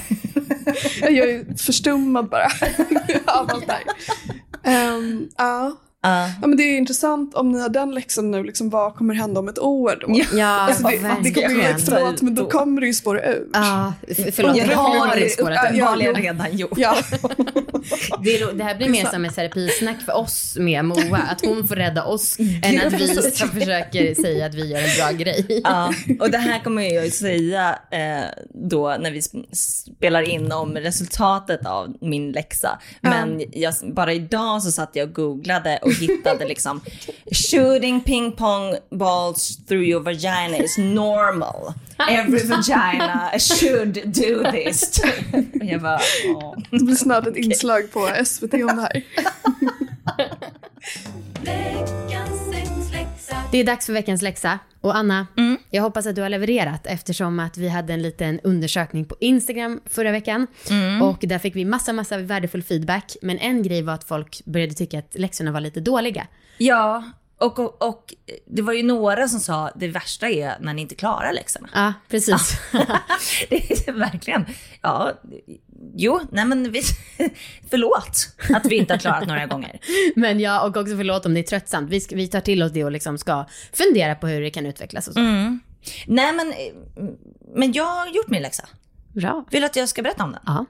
[1.12, 2.46] Jag är förstummad bara
[3.26, 3.82] av allt det här.
[4.64, 5.76] Ehm, ja.
[6.04, 6.26] Ja.
[6.40, 9.40] ja, men det är intressant om ni har den läxan nu, liksom, vad kommer hända
[9.40, 10.20] om ett år då?
[10.38, 13.50] Ja, Alltså, det, det kommer ju, förlåt, men då kommer det ju spåra ut.
[13.52, 15.68] Ja, f- förlåt, Ja, det det har har du spårat ur.
[15.68, 16.72] uppenbarligen redan gjort.
[16.76, 16.96] Ja,
[18.24, 21.18] Det, det här blir mer som ett terapisnack för oss med Moa.
[21.30, 24.96] Att hon får rädda oss än att vi som försöker säga att vi gör en
[24.98, 25.60] bra grej.
[25.64, 30.52] Ja, och det här kommer jag ju säga eh, då när vi sp- spelar in
[30.52, 32.78] om resultatet av min läxa.
[33.00, 36.80] Men jag, bara idag så satt jag och googlade och hittade liksom
[37.50, 41.74] shooting ping pong balls through your vagina is normal.
[42.08, 45.00] Every vagina should do this.
[45.60, 46.56] Och jag bara, åh.
[46.70, 49.02] det blir snart ett inslag på SVT om det här.
[53.52, 54.58] Det är dags för veckans läxa.
[54.80, 55.26] Och Anna,
[55.74, 59.80] jag hoppas att du har levererat eftersom att vi hade en liten undersökning på Instagram
[59.86, 60.46] förra veckan.
[61.02, 63.16] Och där fick vi massa, massa värdefull feedback.
[63.22, 66.26] Men en grej var att folk började tycka att läxorna var lite dåliga.
[66.58, 67.04] Ja,
[67.38, 68.14] och, och, och
[68.46, 71.68] det var ju några som sa det värsta är när ni inte klarar läxorna.
[71.74, 72.60] Ja, precis.
[73.48, 74.46] det är verkligen,
[74.82, 75.12] ja,
[75.96, 76.82] jo, nej men vi,
[77.70, 79.78] förlåt att vi inte har klarat några gånger.
[80.16, 81.90] Men ja, och också förlåt om det är tröttsamt.
[81.90, 85.08] Vi, vi tar till oss det och liksom ska fundera på hur det kan utvecklas
[85.08, 85.20] och så.
[86.06, 86.54] Nej men,
[87.54, 88.64] men jag har gjort min läxa.
[89.12, 89.44] Bra.
[89.50, 90.40] Vill du att jag ska berätta om den?
[90.46, 90.66] Ja.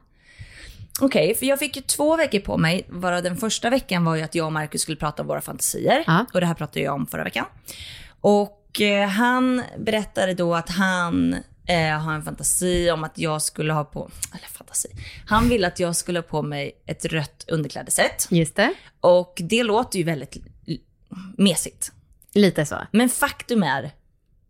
[1.00, 4.22] Okej, för jag fick ju två veckor på mig, varav den första veckan var ju
[4.22, 6.04] att jag och Markus skulle prata om våra fantasier.
[6.06, 6.26] Ja.
[6.34, 7.46] Och det här pratade jag om förra veckan.
[8.20, 13.72] Och eh, han berättade då att han eh, har en fantasi om att jag skulle
[13.72, 14.88] ha på, eller fantasi,
[15.26, 18.26] han ville att jag skulle ha på mig ett rött underklädeset.
[18.30, 18.74] Just det.
[19.00, 20.36] Och det låter ju väldigt
[21.36, 21.92] mesigt.
[22.34, 22.76] Lite så.
[22.90, 23.90] Men faktum är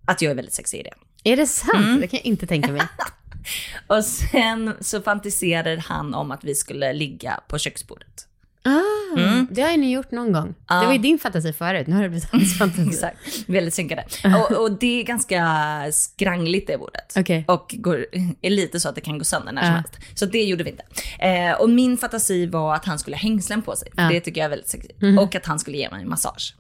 [0.05, 0.95] att jag är väldigt sexig i det.
[1.25, 2.01] Är det sant?
[2.01, 2.83] Det kan jag inte tänka mig.
[3.87, 8.27] Och sen så fantiserade han om att vi skulle ligga på köksbordet.
[8.65, 10.55] Ah, Det har ju ni gjort någon gång.
[10.69, 10.81] Ja.
[10.81, 12.89] Det var ju din fantasi förut, nu har det blivit hans fantasi.
[12.89, 14.05] Exakt, väldigt synkade.
[14.37, 15.47] Och, och det är ganska
[15.93, 17.13] skrangligt det bordet.
[17.17, 17.45] Okej.
[17.49, 18.07] Och går,
[18.43, 19.77] är lite så att det kan gå sönder när som Ja.
[19.77, 20.19] helst.
[20.19, 20.85] Så det gjorde vi inte.
[21.19, 23.89] Eh, och min fantasi var att han skulle ha hängslen på sig.
[24.11, 24.99] Det tycker jag är väldigt sexigt.
[25.21, 26.55] Och att han skulle ge mig en massage.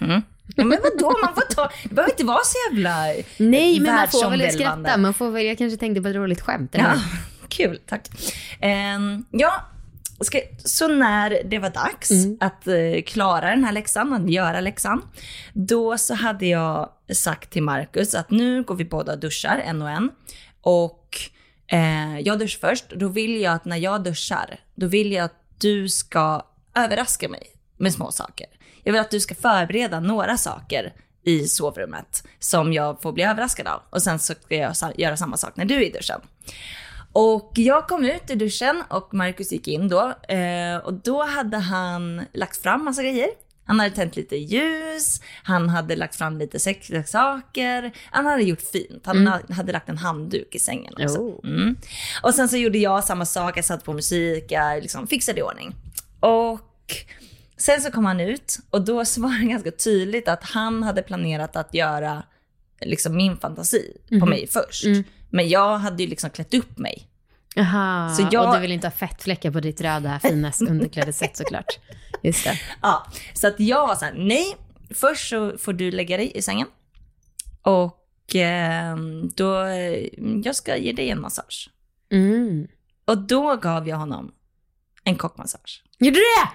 [0.00, 0.22] Mm.
[0.56, 3.04] Ja, men vadå, man får ta, det behöver inte vara så jävla
[3.36, 4.96] Nej, men man får väl skratta.
[4.96, 6.74] Man får väl, jag kanske tänkte på ett roligt skämt.
[6.74, 7.00] eller Ja,
[7.48, 8.08] kul, tack.
[8.60, 9.52] Ehm, ja,
[10.20, 12.36] ska, så när det var dags Mm.
[12.40, 15.02] att eh, klara den här läxan, att göra läxan,
[15.52, 19.82] då så hade jag sagt till Marcus att nu går vi båda och duschar en
[19.82, 20.10] och en.
[20.60, 21.18] Och
[21.72, 25.36] eh, jag duschar först, då vill jag att när jag duschar, då vill jag att
[25.58, 26.42] du ska
[26.74, 27.42] överraska mig
[27.76, 28.46] med små saker.
[28.82, 30.92] Jag vill att du ska förbereda några saker
[31.24, 33.80] i sovrummet som jag får bli överraskad av.
[33.90, 36.20] Och sen så ska jag göra samma sak när du är i duschen.
[37.12, 40.14] Och jag kom ut ur duschen och Marcus gick in då.
[40.28, 43.28] Eh, och då hade han lagt fram massa grejer.
[43.64, 47.92] Han hade tänt lite ljus, han hade lagt fram lite sexiga saker.
[48.10, 49.06] Han hade gjort fint.
[49.06, 51.18] Han ha- hade lagt en handduk i sängen också.
[51.18, 51.44] Oh.
[51.44, 51.76] Mm.
[52.22, 55.42] Och sen så gjorde jag samma sak, jag satte på musik, jag liksom fixade i
[55.42, 55.74] ordning.
[56.20, 56.60] Och
[57.60, 61.02] sen så kom han ut och då så var det ganska tydligt att han hade
[61.02, 62.22] planerat att göra
[62.80, 64.84] liksom min fantasi på mig först.
[65.30, 67.06] Men jag hade ju liksom klätt upp mig.
[67.54, 71.78] Jaha, Så jag- och du vill inte ha fettfläckar på ditt röda fina underklädessätt såklart.
[72.22, 72.60] Just det.
[72.82, 74.56] Ja, så att jag var så här, nej,
[74.94, 76.66] först så får du lägga dig i sängen.
[77.62, 78.96] Och eh,
[79.34, 79.66] då,
[80.44, 81.70] jag ska ge dig en massage.
[82.12, 82.68] Mm.
[83.04, 84.32] Och då gav jag honom
[85.04, 85.82] en kockmassage.
[85.98, 86.50] Gjorde du det?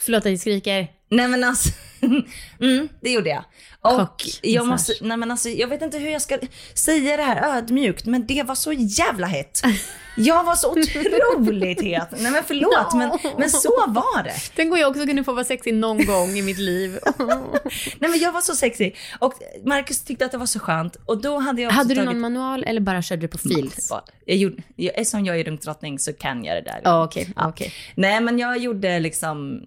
[0.00, 0.88] Förlåt att jag skriker.
[1.10, 1.68] Nej men alltså,
[2.60, 3.44] mm, det gjorde jag.
[3.82, 6.38] Och jag måste, nej men alltså, jag vet inte hur jag ska
[6.74, 9.62] säga det här ödmjukt, men det var så jävla hett.
[10.16, 12.08] Jag var så otroligt het.
[12.18, 14.34] Nej men förlåt, men, men så var det.
[14.56, 16.98] Den går jag också kunna få vara sexig någon gång i mitt liv.
[17.98, 18.96] Nej men jag var så sexig.
[19.18, 19.34] Och
[19.64, 20.96] Marcus tyckte att det var så skönt.
[21.06, 22.10] Och då hade jag Hade du tagit...
[22.10, 23.92] någon manual eller bara körde du på feels?
[24.24, 26.80] Jag gjorde, jag, eftersom jag är runkdrottning så kan jag det där.
[26.84, 27.28] Ja, okej.
[27.36, 27.72] okej.
[27.94, 29.62] Nej men jag gjorde liksom,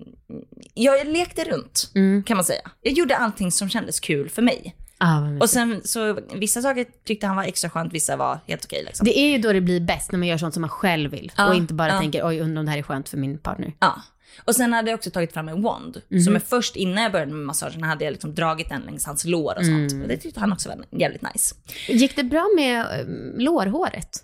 [0.74, 2.24] jag lekte runt Mm.
[2.24, 2.72] kan man säga.
[2.82, 4.76] Jag gjorde allting som kändes kul för mig.
[4.98, 5.22] Ah.
[5.39, 9.06] Och sen så vissa saker tyckte han var extra skönt, vissa var helt okej liksom.
[9.06, 11.32] Det är ju då det blir bäst, när man gör sånt som man själv vill.
[11.38, 12.00] Ja, och inte bara ja.
[12.00, 13.74] tänker, oj undrar om det här är skönt för min partner.
[13.80, 14.02] Ja.
[14.46, 16.02] Och sen hade jag också tagit fram en wand.
[16.10, 16.22] Mhm.
[16.22, 19.26] Som är först innan jag började med massagen hade jag liksom dragit den längs hans
[19.26, 19.91] lår och sånt.
[19.91, 20.02] Mm.
[20.02, 21.56] Och det tyckte han också var jävligt nice.
[21.88, 23.06] Gick det bra med eh,
[23.43, 24.24] lårhåret?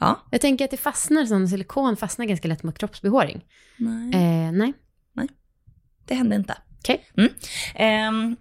[0.00, 0.20] Ja.
[0.30, 3.44] Jag tänker att det fastnar, sån silikon fastnar ganska lätt mot kroppsbehåring.
[3.76, 4.14] Nej.
[4.14, 4.72] Eh, nej.
[6.06, 6.56] Det hände inte.
[6.78, 7.04] Okej.
[7.16, 7.32] Mm.
[7.74, 8.36] Ehm,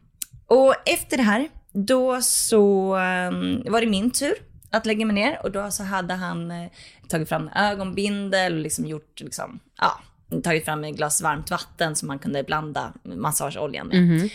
[0.48, 4.34] och efter det här, då så ehm, var det min tur
[4.72, 6.70] att lägga mig ner och då så hade han eh,
[7.08, 10.00] tagit fram en ögonbindel och liksom gjort, liksom, ja,
[10.44, 14.02] tagit fram ett glas varmt vatten som man kunde blanda massageoljan med.
[14.02, 14.30] Mhm.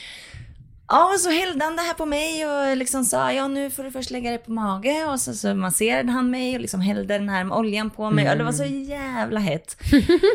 [0.88, 3.84] Ja, och så hällde han det här på mig och liksom sa, ja nu får
[3.84, 5.04] du först lägga det på mage.
[5.04, 8.30] Och så, så masserade han mig och liksom hällde den här oljan på mig.
[8.30, 9.76] Och det var så jävla hett.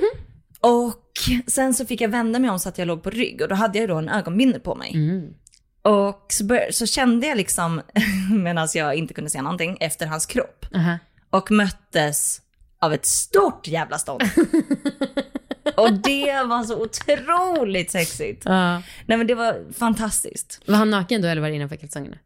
[0.59, 1.12] och
[1.47, 3.55] sen så fick jag vända mig om så att jag låg på rygg och då
[3.55, 4.91] hade jag då en ögonbindel på mig.
[4.93, 5.33] Mm.
[5.81, 7.81] Och så, bör- så kände jag liksom,
[8.43, 10.65] medan jag inte kunde se någonting, efter hans kropp.
[10.75, 10.97] Aha.
[11.29, 12.41] Och möttes
[12.79, 14.21] av ett stort jävla stånd.
[15.77, 18.41] och det var så otroligt sexigt.
[18.45, 18.73] Ja.
[19.05, 20.61] Nej men det var fantastiskt.
[20.67, 22.17] Var han naken då eller var det innanför kalsongerna?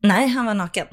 [0.00, 0.86] Nej, han var naken.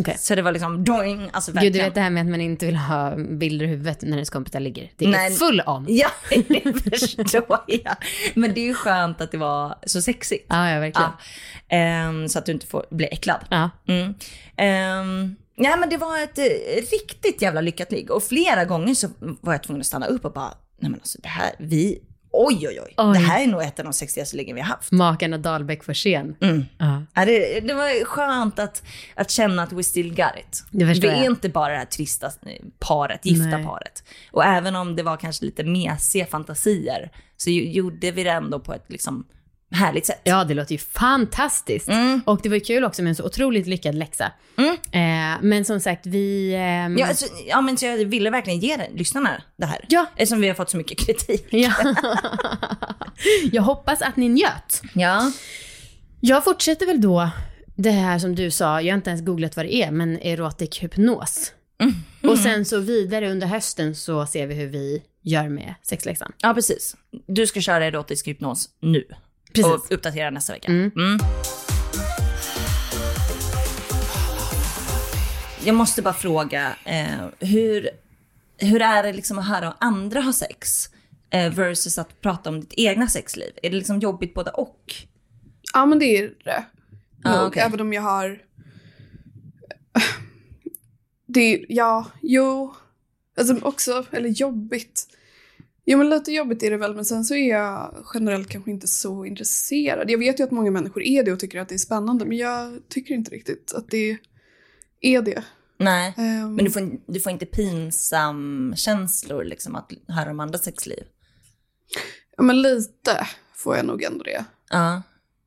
[0.00, 0.16] Okej.
[0.18, 1.72] Så det var liksom doing, alltså Gud, verkligen.
[1.72, 4.30] du vet det här med att man inte vill ha bilder i huvudet när ens
[4.30, 4.90] kompisar ligger.
[4.96, 5.34] Det är Nej.
[5.34, 5.86] full on.
[5.88, 6.08] Ja,
[6.48, 7.96] det förstår jag.
[8.34, 10.46] Men det är ju skönt att det var så sexigt.
[10.48, 11.10] Ja, ja verkligen.
[11.68, 11.76] Ja.
[11.76, 13.44] Ehm, så att du inte får bli äcklad.
[13.50, 13.70] Ja.
[13.88, 14.14] Mm.
[14.56, 16.44] Ehm, ja, men det var ett eh,
[16.90, 18.10] riktigt jävla lyckat ligg.
[18.10, 21.18] Och flera gånger så var jag tvungen att stanna upp och bara, nej men alltså
[21.22, 21.98] det här, vi,
[22.34, 22.94] oj oj oj.
[22.96, 23.12] Oj.
[23.12, 24.92] Det här är nog ett av de sexigaste liggen vi har haft.
[24.92, 26.36] Makarna Dahlbäck för scen.
[26.40, 26.64] Mm.
[26.78, 27.24] Ja.
[27.24, 28.82] Det, det var skönt att,
[29.14, 30.64] att känna att we still got it.
[30.70, 31.24] Det förstår är jag.
[31.24, 32.32] inte bara det här trista eh,
[32.78, 33.64] paret, gifta Nej.
[33.64, 34.04] paret.
[34.32, 38.74] Och även om det var kanske lite mesiga fantasier så gjorde vi det ändå på
[38.74, 39.24] ett liksom
[39.74, 40.20] härligt sätt.
[40.24, 41.88] Ja, det låter ju fantastiskt.
[41.88, 42.22] Mm.
[42.26, 44.32] Och det var ju kul också med en så otroligt lyckad läxa.
[44.58, 44.74] Mm.
[44.74, 46.54] Eh, men som sagt, vi...
[46.54, 49.84] ehm, Ja, alltså, ja, men så jag ville verkligen ge lyssnarna det här.
[49.88, 50.06] Ja.
[50.16, 51.46] Eftersom vi har fått så mycket kritik.
[51.50, 51.72] ja.
[53.52, 54.82] Jag hoppas att ni njöt.
[54.94, 55.32] Ja.
[56.20, 57.30] Jag fortsätter väl då
[57.76, 60.78] det här som du sa, jag har inte ens googlat vad det är, men erotic
[60.82, 61.52] hypnos.
[61.82, 61.94] Mm.
[62.32, 66.32] Och sen så vidare under hösten så ser vi hur vi gör med sexläxan.
[66.38, 66.96] ja, precis.
[67.26, 69.04] Du ska köra erotisk hypnos nu.
[69.54, 69.72] Precis.
[69.72, 70.68] Och uppdatera nästa vecka.
[70.68, 70.90] Mm.
[70.96, 71.18] Mm.
[75.64, 77.90] Jag måste bara fråga, eh, hur,
[78.58, 80.88] hur är det liksom att höra andra ha sex?
[81.30, 83.50] Eh, versus att prata om ditt egna sexliv.
[83.62, 84.94] Är det liksom jobbigt både och?
[85.72, 86.64] Ja men det är det.
[87.24, 87.62] Nog, okej.
[87.62, 88.42] Även om jag har...
[91.26, 92.74] Det är, ja, jo.
[93.36, 95.13] Alltså också, eller jobbigt.
[95.86, 98.88] Jo men lite jobbigt är det väl men sen så är jag generellt kanske inte
[98.88, 100.10] så intresserad.
[100.10, 102.36] Jag vet ju att många människor är det och tycker att det är spännande men
[102.36, 104.18] jag tycker inte riktigt att det
[105.00, 105.44] är det.
[105.78, 106.14] Nej.
[106.16, 111.04] Ehm, Men du får, du får inte pinsam känslor liksom att höra om andra sexliv?
[112.36, 114.44] Ja men lite får jag nog ändå det.
[114.70, 115.02] Ja.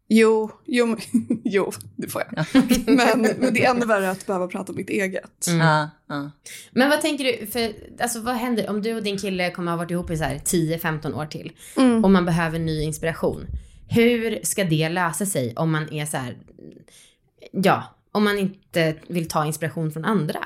[0.09, 0.97] Jo, jo,
[1.43, 2.45] jo det får jag.
[2.85, 5.47] Men, men det är ännu värre att behöva prata om mitt eget.
[5.47, 6.31] Ja, ja.
[6.71, 9.77] Men vad tänker du, för alltså vad händer om du och din kille kommer ha
[9.77, 12.03] varit ihop i så här 10-15 år till Mm.
[12.03, 13.45] och man behöver ny inspiration.
[13.89, 16.37] Hur ska det lösa sig om man är så här,
[17.51, 20.45] ja, om man inte vill ta inspiration från andra?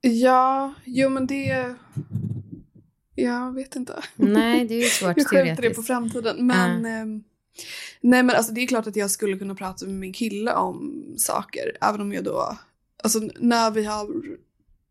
[0.00, 1.74] Ja, jo men det...
[3.14, 4.02] Jag vet inte.
[4.16, 6.46] Nej, det är ju svårt Jag skjuter det på framtiden.
[6.46, 7.24] Men, ehm,
[8.00, 11.04] nej men alltså det är klart att jag skulle kunna prata med min kille om
[11.16, 11.76] saker.
[11.80, 12.58] Även om jag då,
[13.02, 14.08] alltså när vi har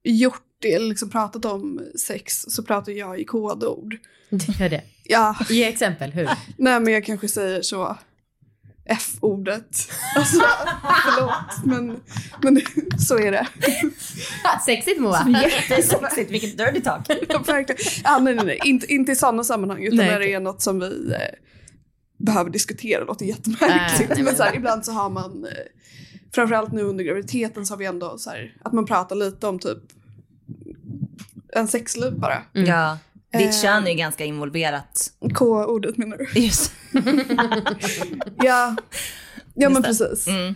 [0.03, 3.97] gjort det, liksom pratat om sex, så pratar jag i kodord.
[4.29, 4.81] Du gör det.
[5.03, 6.29] Ja, Ge exempel, hur?
[6.57, 7.97] nej men jag kanske säger så
[8.85, 9.89] F-ordet.
[10.15, 10.41] Alltså,
[11.05, 11.65] förlåt.
[11.65, 11.99] Men,
[12.43, 12.61] men
[12.99, 13.47] så är det.
[14.65, 15.27] Sexigt Moa.
[15.69, 17.07] Jättesexigt, vilket dirty talk.
[18.03, 18.59] Ja, nej, nej, nej.
[18.65, 21.19] Inte, inte i sådana sammanhang, utan Nej, när det är något som vi eh,
[22.25, 22.99] behöver diskutera.
[22.99, 24.01] Det låter jättemärkligt.
[24.01, 25.51] Äh, nej, men- men så här, ibland så har man, eh,
[26.35, 29.59] framförallt nu under graviditeten, så har vi ändå så här, att man pratar lite om
[29.59, 29.77] typ
[31.55, 32.41] en sexliv bara.
[32.53, 32.97] Ja.
[33.33, 33.61] Ditt Eh.
[33.61, 35.11] kön är ju ganska involverat.
[35.35, 36.39] K-ordet menar du?
[36.39, 36.71] Just.
[38.43, 38.75] Ja,
[39.53, 40.27] ja men precis.
[40.27, 40.55] Mm.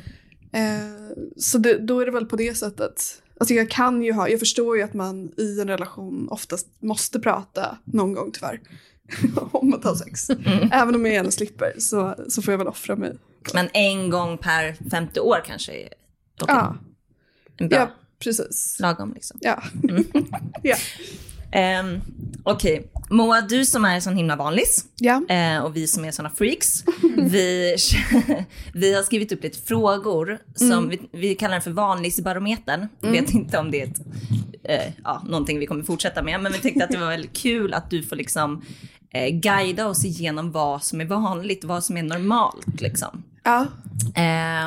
[0.54, 0.92] Eh,
[1.38, 3.22] så det, då är det väl på det sättet.
[3.40, 7.20] Alltså jag kan ju ha, jag förstår ju att man i en relation oftast måste
[7.20, 8.62] prata någon gång tyvärr.
[9.52, 10.30] om att ha sex.
[10.30, 10.70] Mm.
[10.72, 13.14] Även om jag gärna slipper så, så får jag väl offra mig.
[13.54, 15.90] Men en gång per 50 år kanske är
[16.40, 16.76] dock Ja,
[17.58, 18.78] bra ja precis.
[18.80, 19.40] lagom liksom.
[19.42, 19.64] Ja.
[19.90, 20.06] Mm.
[20.64, 20.76] ja.
[21.56, 22.02] Um,
[22.44, 25.22] Okej, Moa, du som är sån himla vanlis ja.
[25.30, 26.84] eh, och vi som är såna freaks,
[27.18, 27.76] vi,
[28.74, 30.90] vi har skrivit upp lite frågor som Mm.
[30.90, 32.88] vi, vi kallar den för vanlisbarometern.
[33.00, 34.00] Vet inte om det är ett,
[34.64, 37.74] eh, ja, någonting vi kommer fortsätta med, men vi tyckte att det var väldigt kul
[37.74, 38.62] att du får liksom
[39.14, 43.24] eh, guida oss igenom vad som är vanligt, vad som är normalt liksom.
[43.44, 43.66] ja.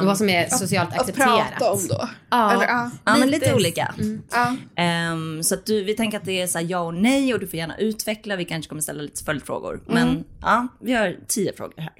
[0.00, 1.42] Och vad som är socialt Att accepterat.
[1.58, 2.08] prata om då.
[2.30, 2.52] Ja.
[2.52, 2.90] Eller, ja.
[3.04, 3.94] Ja, men Lite- olika.
[4.32, 4.56] ja.
[4.76, 7.40] Ehm, så att du, vi tänker att det är så här ja och nej och
[7.40, 8.36] du får gärna utveckla.
[8.36, 9.80] Vi kanske kommer ställa lite följdfrågor.
[9.86, 11.92] Men ja, vi har tio frågor här.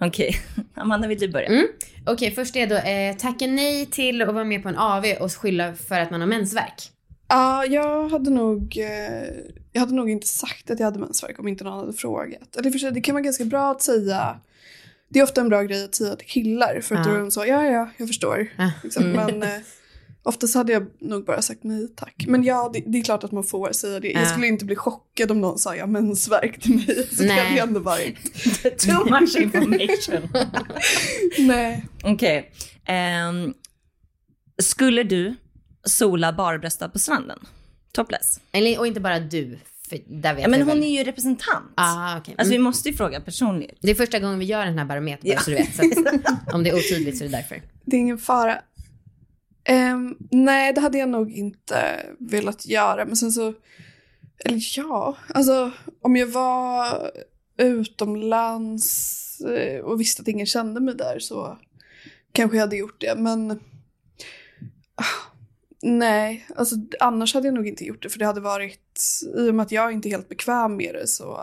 [0.06, 0.36] Okej,
[0.74, 1.48] Amanda vill du börja?
[2.06, 5.32] Okej, först är då eh, tacka nej till att vara med på en AV och
[5.32, 6.74] skylla för att man har mensvärk.
[7.28, 9.28] Ja, jag hade nog eh,
[9.72, 12.56] jag hade nog inte sagt att jag hade mensvärk om inte någon hade frågat.
[12.56, 14.36] Eller för sig, det kan vara ganska bra att säga
[15.12, 17.12] det är ofta en bra grej att säga till killar för att Ja.
[17.12, 18.52] då är de så, ja ja, jag förstår.
[18.58, 18.70] Ja.
[18.82, 19.04] Liksom.
[19.12, 19.48] Men eh,
[20.22, 22.24] oftast hade jag nog bara sagt nej tack.
[22.28, 24.12] Men ja, det, det är klart att man får säga det.
[24.12, 24.20] Ja.
[24.20, 27.06] Jag skulle inte bli chockad om någon sa jag mensvärk till mig.
[27.16, 28.16] Så det hade ändå varit.
[28.78, 30.28] Too much information.
[31.38, 31.84] Nej.
[32.04, 32.52] Okej.
[32.86, 33.54] ehm,
[34.62, 35.34] skulle du
[35.84, 37.38] sola barbröstad på stranden?
[37.92, 38.40] Topless?
[38.52, 39.58] Eller, och inte bara du,
[40.06, 40.84] där vet Ja, men jag hon väl.
[40.84, 41.72] är ju representant.
[41.74, 42.34] Ah, okej.
[42.38, 42.64] Alltså vi mm.
[42.64, 43.78] måste ju fråga personligt.
[43.80, 45.40] Det är första gången vi gör den här barometern, Ja.
[45.40, 45.76] så du vet.
[45.76, 47.62] Så att, om det är otydligt så är det därför.
[47.84, 48.58] Det är ingen fara.
[49.64, 53.04] Ehm, nej, det hade jag nog inte velat göra.
[53.04, 53.54] Men sen så,
[54.44, 55.70] eller ja, alltså
[56.02, 57.10] om jag var
[57.58, 61.58] utomlands eh, och visste att ingen kände mig där så
[62.32, 63.14] kanske jag hade gjort det.
[63.16, 63.50] Men
[64.94, 65.31] ah,
[65.82, 68.08] nej, alltså annars hade jag nog inte gjort det.
[68.08, 69.00] För det hade varit,
[69.36, 71.40] i och med att jag inte är helt bekväm med det så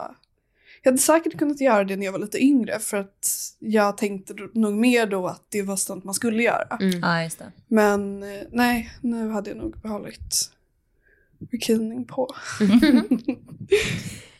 [0.82, 4.34] jag hade säkert kunnat göra det när jag var lite yngre för att jag tänkte
[4.54, 6.78] nog mer då att det var sånt man skulle göra.
[6.82, 7.00] Mm.
[7.00, 7.52] Ja, just det.
[7.68, 10.52] Men eh, nej, nu hade jag nog behållit
[11.40, 12.36] bikinin på.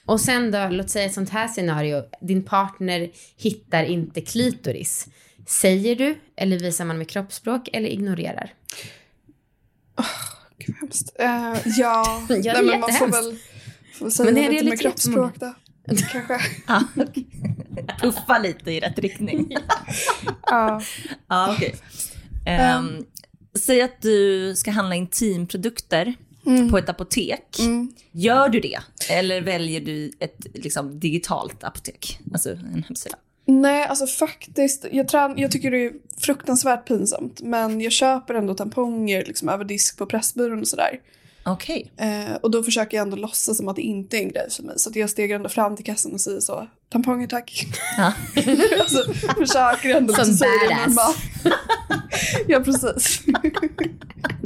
[0.06, 2.04] Och sen då, låt säga ett sånt här scenario.
[2.22, 5.08] Din partner hittar inte klitoris.
[5.48, 8.54] Säger du, eller visar man med kroppsspråk, eller ignorerar?
[10.58, 11.16] Gud vad hemskt.
[11.20, 13.38] Eh, ja, är nej, men man får väl,
[13.94, 15.54] får väl säga Men det är lite det med lite kroppsspråk då.
[16.12, 16.40] Kanske.
[16.68, 17.28] Ja, okej.
[18.02, 19.52] Puffa lite i rätt riktning.
[20.52, 20.82] Ja.
[21.28, 21.76] Ja, okej.
[22.46, 23.06] Ehm,
[23.60, 26.16] säg att du ska handla intimprodukter
[26.72, 27.60] på ett apotek.
[27.60, 27.94] Mm.
[28.12, 28.80] Gör du det?
[29.10, 32.20] Eller väljer du ett liksom, digitalt apotek?
[32.34, 33.16] Alltså en hemsida.
[33.50, 34.86] Nej, alltså faktiskt.
[34.92, 37.42] Jag, trän- jag tycker det är fruktansvärt pinsamt.
[37.42, 41.00] Men jag köper ändå tamponger liksom, över disk på Pressbyrån och sådär.
[41.46, 41.92] Okej.
[41.98, 44.64] Eh, och då försöker jag ändå låtsas som att det inte är en grej för
[44.64, 44.74] mig.
[44.80, 46.68] Så jag stegar ändå fram till kassan och säger så.
[46.90, 47.66] Tamponger tack.
[47.98, 48.14] Ja.
[48.80, 51.16] alltså, försöker ändå Som liksom badass.
[52.48, 53.22] ja, precis.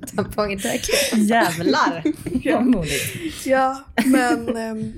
[0.15, 0.89] tamponger tack.
[1.19, 2.03] Jävlar.
[2.43, 2.55] Ja.
[2.55, 3.45] Vad modigt.
[3.45, 4.93] Ja, men ehm,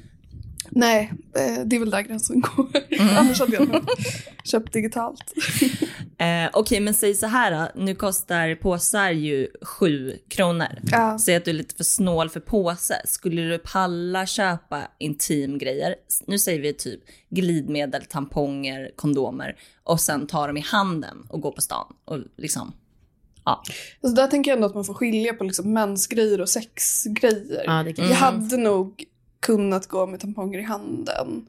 [0.75, 2.67] nej, eh, det är väl där gränsen går.
[2.89, 3.17] Mm.
[3.17, 3.85] Annars hade jag
[4.43, 5.33] köpt digitalt.
[6.17, 7.81] Eh, Okej, men säg så här då.
[7.81, 10.67] Nu kostar påsar ju 7 kronor.
[10.91, 11.19] Ja.
[11.19, 13.01] Säg att du är lite för snål för påse.
[13.05, 15.95] Skulle du palla köpa intimgrejer?
[16.27, 21.51] Nu säger vi typ glidmedel, tamponger, kondomer och sen ta dem i handen och gå
[21.51, 22.73] på stan och liksom,
[23.45, 23.63] ja.
[24.01, 27.63] Alltså där tänker jag ändå att man får skilja på liksom mensgrejer och sexgrejer.
[27.65, 29.05] Ja, det kan Jag hade nog
[29.45, 31.45] kunnat gå med tamponger i handen.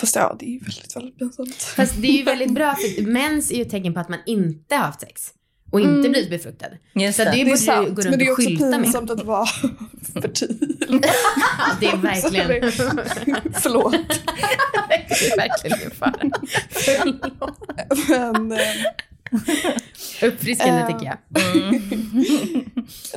[0.00, 1.54] Fast ja, det är ju väldigt, väldigt pinsamt.
[1.54, 4.18] Fast det är ju väldigt bra för mens är ju ett tecken på att man
[4.26, 5.32] inte har haft sex.
[5.72, 6.12] Och inte Mm.
[6.12, 6.66] blivit befruktad.
[6.94, 7.40] Just Så det, det.
[7.40, 8.82] Är du sant, men det är också skylta med.
[8.82, 9.46] pinsamt att vara
[10.22, 10.76] fertil.
[11.02, 12.72] Ja, det är verkligen...
[13.52, 13.92] Förlåt.
[14.88, 16.30] det är verkligen min fara.
[16.70, 18.08] Förlåt.
[18.08, 18.58] Men, eh,
[20.22, 21.18] Uppfriskande tycker jag.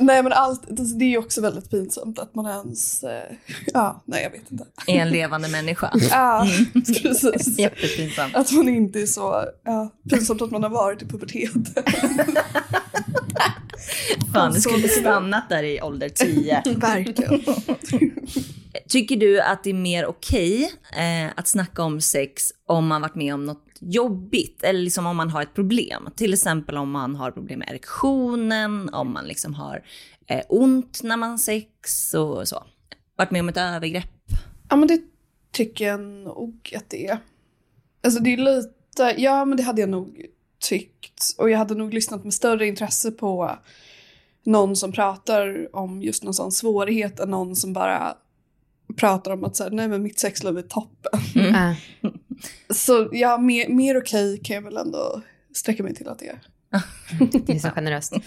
[0.00, 3.36] nej men allt, alltså, det är ju också väldigt pinsamt att man ens, eh,
[3.74, 4.64] ja, nej jag vet inte.
[4.86, 5.90] Är en levande människa.
[6.10, 7.58] Ja, precis.
[7.58, 8.34] Jättepinsamt.
[8.36, 11.66] Att man inte är så, ja, pinsamt att man har varit i puberteten.
[14.32, 15.00] Fan, du skulle mycket.
[15.00, 16.62] stannat där i ålder 10.
[16.76, 17.42] Verkligen.
[18.88, 23.14] Tycker du att det är mer okej eh, att snacka om sex om man varit
[23.14, 26.08] med om något jobbigt eller liksom om man har ett problem?
[26.16, 29.84] Till exempel om man har problem med erektionen, om man liksom har
[30.26, 32.64] eh, ont när man har sex och så.
[33.16, 34.10] Varit med om ett övergrepp.
[34.68, 35.00] Ja men det
[35.52, 37.18] tycker jag nog att det är.
[38.04, 40.26] Alltså det är lite, ja men det hade jag nog
[40.60, 41.34] tyckt.
[41.38, 43.58] Och jag hade nog lyssnat med större intresse på
[44.44, 48.16] någon som pratar om just någon sån svårighet än någon som bara
[48.96, 51.20] pratar om att så här, nej men mitt sexliv är toppen.
[51.34, 51.74] Ja.
[52.70, 55.22] Så ja, mer, mer okej kan jag väl ändå
[55.54, 56.40] sträcka mig till att det är.
[57.46, 58.12] Det är så generöst.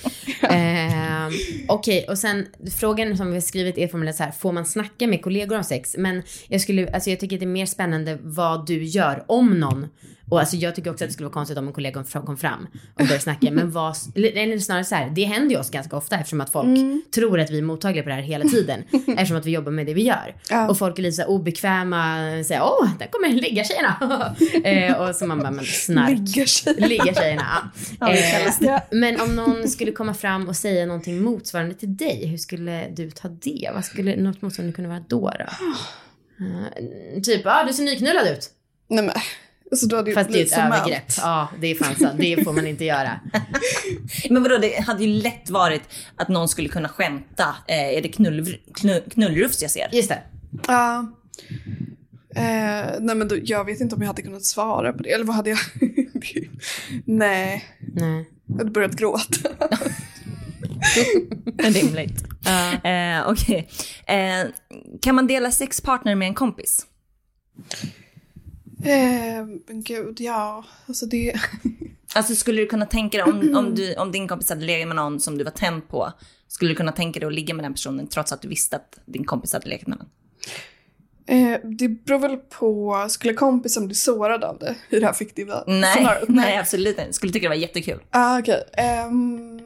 [0.50, 1.30] Eh,
[1.68, 2.45] Okej, och sen
[2.80, 5.64] frågan som vi har skrivit är formulerat så här, får man snacka med kollegor om
[5.64, 5.95] sex?
[5.98, 9.60] Men jag skulle, alltså jag tycker att det är mer spännande vad du gör om
[9.60, 9.88] någon.
[10.30, 12.68] Och alltså jag tycker också att det skulle vara konstigt om en kollega kom fram
[12.93, 13.52] och började snacka.
[13.52, 16.68] Men vad, eller snarare så här, det händer ju oss ganska ofta eftersom att folk
[17.16, 18.84] tror att vi är mottagliga på det här hela tiden.
[19.08, 20.36] eftersom att vi jobbar med det vi gör.
[20.50, 20.70] Ja.
[20.70, 24.36] Och folk är lite obekväma, säger åh, där kommer ligga-tjejerna.
[24.64, 26.20] eh, och så man bara, men snark.
[26.78, 27.72] Ligga-tjejerna.
[28.00, 28.84] Ja, det Eh, kallas det.
[28.92, 33.12] men om någon skulle komma fram och säga någonting motsvarande till dig, hur skulle du
[33.12, 33.70] ta det?
[33.74, 35.32] Vad skulle något motsvarande kunna vara då?
[35.40, 35.46] då?
[36.46, 38.50] Eh, typ, ja ah, du ser nyknullad ut.
[38.88, 39.16] Nej men,
[39.72, 40.76] alltså då hade ju Fast det är ett allt.
[40.76, 41.12] övergrepp.
[41.18, 42.20] Ja, det är fan sant.
[42.20, 43.20] Det får man inte göra.
[44.30, 45.82] Men vadå, det hade ju lätt varit
[46.16, 47.56] att någon skulle kunna skämta.
[47.68, 49.90] Eh, är det knull, knull, knullrufs jag ser?
[49.92, 50.22] Just det.
[50.68, 51.12] Ja.
[52.36, 55.10] Eh, nej men då, jag vet inte om jag hade kunnat svara på det.
[55.10, 55.60] Eller vad hade jag?
[57.05, 58.30] Nej, Nej.
[58.45, 59.49] jag hade börjat gråta.
[61.57, 62.24] Rimligt.
[62.84, 63.70] Eh, Okej.
[64.07, 64.47] Eh,
[65.01, 66.88] kan man dela sexpartner med en kompis?
[68.84, 70.65] Eh, men gud, ja.
[70.86, 71.34] Alltså det...
[72.15, 74.95] Alltså skulle du kunna tänka dig om, om, du, om din kompis hade legat med
[74.95, 76.13] någon som du var tänd på,
[76.47, 78.99] skulle du kunna tänka dig att ligga med den personen trots att du visste att
[79.05, 80.07] din kompis hade legat med den?
[81.64, 85.93] Det beror väl på, skulle kompisen bli sårad av det i det här fiktiva Nej,
[85.95, 86.30] scenariot?
[86.30, 87.14] nej absolut inte.
[87.14, 87.99] Skulle tycka det var jättekul.
[88.10, 88.64] Ah, okej.
[88.74, 89.60] Ehm,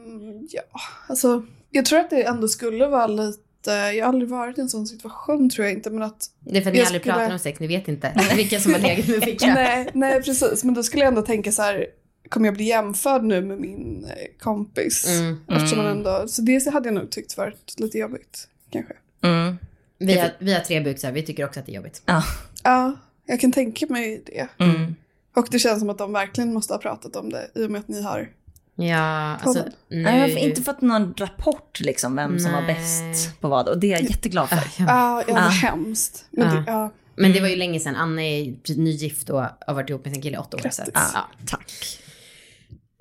[0.50, 0.62] ja,
[1.08, 1.42] alltså.
[1.70, 4.86] Jag tror att det ändå skulle vara lite, jag har aldrig varit i en sån
[4.86, 7.38] situation tror jag inte, men att Det är för att ni aldrig skulle- pratar om
[7.38, 9.46] sex, ni vet inte vilka som har legat med vilka.
[9.54, 10.64] Nej, nej precis.
[10.64, 11.86] Men då skulle jag ändå tänka så här,
[12.28, 15.06] kommer jag bli jämförd nu med min eh, kompis?
[15.18, 15.36] Mm.
[15.48, 18.92] Eftersom man ändå, så det hade jag nog tyckt varit lite jobbigt, kanske.
[19.22, 19.58] Mm.
[20.06, 22.02] Vi har, vi har tre buksar, vi tycker också att det är jobbigt.
[22.06, 22.24] Ja.
[22.62, 22.92] Ja,
[23.26, 24.48] jag kan tänka mig det.
[24.64, 24.94] Mm.
[25.36, 27.78] Och det känns som att de verkligen måste ha pratat om det i och med
[27.78, 28.28] att ni har...
[28.74, 30.02] Ja, alltså nu...
[30.02, 33.78] Nej, Jag har inte fått någon rapport liksom vem som var bäst på vad och
[33.78, 34.56] det är jag jätteglad för.
[34.56, 34.84] Ah, ja.
[34.88, 36.24] Ja, ja, hemskt.
[36.30, 36.54] Men Ah.
[36.54, 36.92] det, ja.
[37.16, 37.96] Men det var ju länge sedan.
[37.96, 40.60] Anna är nygift och har varit ihop med sin kille i åtta år.
[40.60, 41.10] Så att, Grattis.
[41.14, 41.72] ja, tack.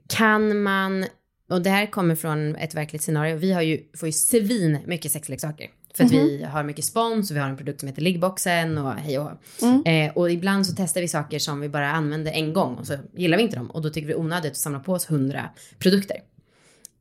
[0.09, 1.05] Kan man,
[1.49, 5.11] och det här kommer från ett verkligt scenario, vi har ju, får ju svin mycket
[5.11, 5.67] sexleksaker.
[5.93, 8.93] För att vi har mycket spons och vi har en produkt som heter Liggboxen och
[8.93, 9.29] hej och
[9.61, 9.89] hå.
[9.89, 12.97] eh, Och ibland så testar vi saker som vi bara använder en gång och så
[13.13, 13.71] gillar vi inte dem.
[13.71, 16.17] Och då tycker vi onödigt att samla på oss hundra produkter.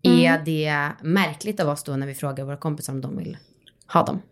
[0.03, 3.36] Är det märkligt av oss då när vi frågar våra kompisar om de vill
[3.93, 4.22] ha dem?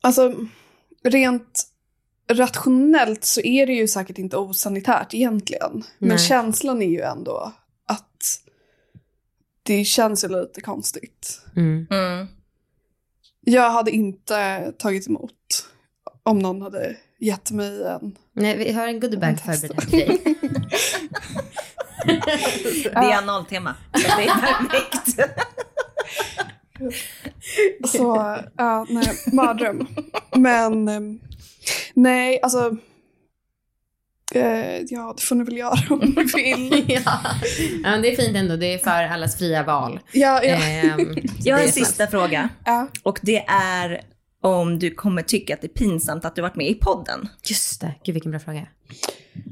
[0.00, 0.34] Alltså,
[1.04, 1.64] rent
[2.32, 5.84] rationellt så är det ju säkert inte osanitärt egentligen.
[5.98, 6.18] Men Nej.
[6.18, 7.52] känslan är ju ändå
[9.68, 11.40] det känns ju lite konstigt.
[11.56, 11.86] Mm.
[11.90, 12.26] Mm.
[13.40, 15.66] Jag hade inte tagit emot
[16.22, 18.16] om någon hade gett mig en...
[18.32, 20.22] Nej, vi har en goodiebag förberedd till dig.
[22.84, 23.74] Det är analtema.
[23.92, 25.18] Det är perfekt.
[27.88, 29.86] Så, ja, nej, mardröm.
[30.36, 31.20] Men, ehm,
[31.94, 32.76] nej, alltså.
[34.34, 36.84] Eh, ja, det får ni väl göra om ni vill.
[37.04, 37.20] ja.
[37.82, 38.56] ja, men det är fint ändå.
[38.56, 40.00] Det är för allas fria val.
[40.12, 40.54] Ja, ja.
[40.54, 42.48] Ehm, Jag har en sista fråga.
[42.64, 42.88] ja.
[43.02, 44.00] Och det är
[44.42, 47.28] om du kommer tycka att det är pinsamt att du varit med i podden.
[47.44, 47.94] Just det.
[48.04, 48.66] Gud, vilken bra fråga.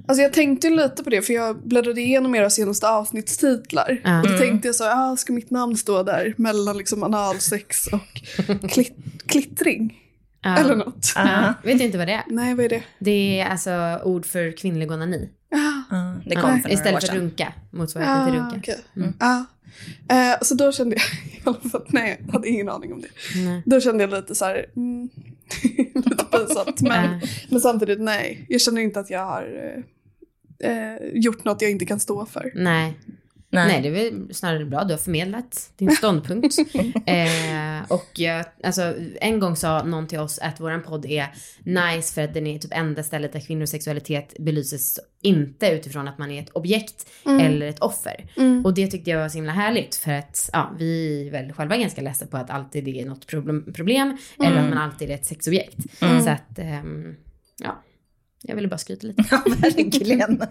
[0.09, 4.01] Alltså jag tänkte lite på det för jag bläddrade igenom era senaste avsnittstitlar.
[4.25, 8.23] Och då tänkte jag så, ah, ska mitt namn stå där mellan liksom analsex och
[8.71, 8.97] klit
[9.27, 9.95] klittring?
[10.43, 10.57] Ja.
[10.57, 11.13] Eller något.
[11.17, 11.55] Ja.
[11.63, 12.23] Vet inte vad det är?
[12.29, 12.83] Nej, vad är det?
[12.99, 15.29] Det är alltså ord för kvinnlig onani.
[15.51, 17.53] Ah, Det kom för några år Istället för runka.
[17.71, 18.57] Motsvarigheten till runka.
[18.57, 18.79] okej.
[18.97, 19.15] Mm.
[20.33, 20.97] Eh, så då kände
[21.45, 23.09] jag, fall, nej, jag hade ingen aning om det.
[23.45, 23.63] Nej.
[23.67, 25.09] Då kände jag lite så här, mm,
[25.95, 26.81] lite pinsamt.
[26.81, 27.21] Men,
[27.51, 29.75] men samtidigt, nej, jag känner inte att jag har
[30.61, 32.53] eh, eh, gjort något jag inte kan stå för.
[32.55, 32.99] Nej.
[33.57, 33.83] Nej.
[33.83, 34.85] Nej, det är väl snarare bra.
[34.85, 36.59] Du har förmedlat din ståndpunkt.
[37.07, 41.27] eh, och jag, alltså, en gång sa någon till oss att våran podd är
[41.63, 46.19] nice för att den är typ enda stället där kvinnors sexualitet belyses inte utifrån att
[46.19, 48.31] man är ett objekt eller ett offer.
[48.37, 48.65] Mm.
[48.65, 51.77] Och det tyckte jag var så himla härligt för att ja, vi är väl själva
[51.77, 55.15] ganska ledsna på att alltid det är något problem, problem eller att man alltid är
[55.15, 55.79] ett sexobjekt.
[55.99, 57.17] Så att, ehm,
[57.59, 57.83] ja,
[58.43, 59.25] jag ville bara skryta lite.
[59.31, 60.43] Ja, verkligen.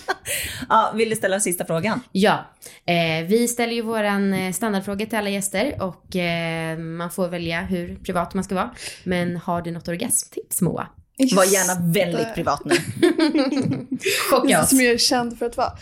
[0.68, 2.00] ja, vill du ställa sista frågan?
[2.12, 2.54] Ja,
[2.86, 7.60] eh, vi ställer ju våran eh, standardfråga till alla gäster och eh, man får välja
[7.60, 8.74] hur privat man ska vara.
[9.04, 10.88] Men har du något orgasmtips Moa?
[11.18, 12.32] Var Just gärna väldigt det.
[12.34, 12.74] privat nu.
[14.30, 14.68] Chocka oss.
[14.68, 15.72] Som jag är känd för att vara.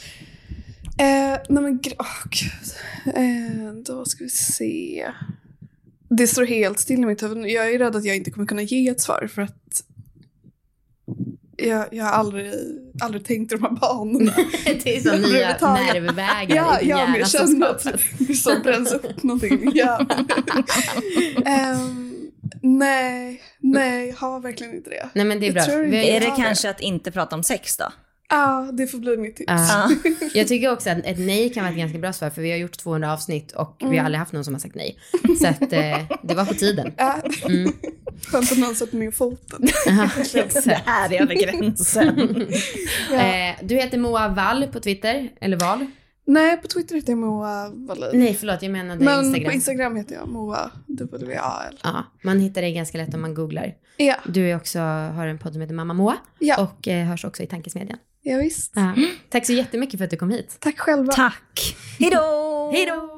[0.99, 3.15] Eh, nej men åh, gud.
[3.17, 5.07] Eh, då ska vi se.
[6.09, 7.47] Det står helt still i mitt huvud.
[7.47, 9.83] Jag är rädd att jag inte kommer kunna ge ett svar för att
[11.57, 12.53] jag, jag har aldrig,
[13.03, 14.33] aldrig tänkt i de här banorna.
[14.85, 17.87] det är så nya nervvägar Ja, i din ja men hjärna jag som känner att
[18.19, 20.27] det så bränns upp någonting i min hjärna.
[21.47, 22.13] Ehm,
[22.63, 25.09] nej, nej, jag har verkligen inte det.
[25.15, 25.99] Nej men det är Jag bra.
[25.99, 26.37] Är det Ja.
[26.37, 27.93] kanske att inte prata om sex då?
[28.29, 29.53] Ja, det får bli mitt tips.
[29.53, 29.91] Ja.
[30.35, 32.59] Jag tycker också att ett nej kan vara ett ganska bra svar för vi har
[32.59, 34.99] gjort 200 avsnitt och vi har aldrig haft någon som har sagt nej.
[35.41, 36.93] Så att eh, det var på tiden.
[37.49, 37.73] Mm.
[38.27, 39.69] Skönt att någon sätter ner foten.
[39.87, 40.11] Ja,
[40.65, 42.47] Det här är över gränsen.
[43.11, 43.17] Ja.
[43.17, 45.87] Eh, du heter Moa Wall på Twitter, eller Val?
[46.27, 48.11] Nej, på Twitter heter jag Moa Wallin.
[48.21, 49.49] Nej förlåt, jag menade Men Instagram.
[49.51, 51.79] på Instagram heter jag Moa W-A-L.
[51.83, 53.75] Ja, man hittar dig ganska lätt om man googlar.
[53.97, 57.25] Ja, Du är också, har en podd som heter Mamma Moa ja, och eh, hörs
[57.25, 57.99] också i Tankesmedjan.
[58.27, 58.73] Ja visst.
[58.75, 58.95] Ja.
[59.29, 60.57] Tack så jättemycket för att du kom hit.
[60.61, 61.13] Tack själva.
[61.13, 61.77] Tack.
[61.99, 62.71] Hej då!
[62.75, 63.16] Hej då!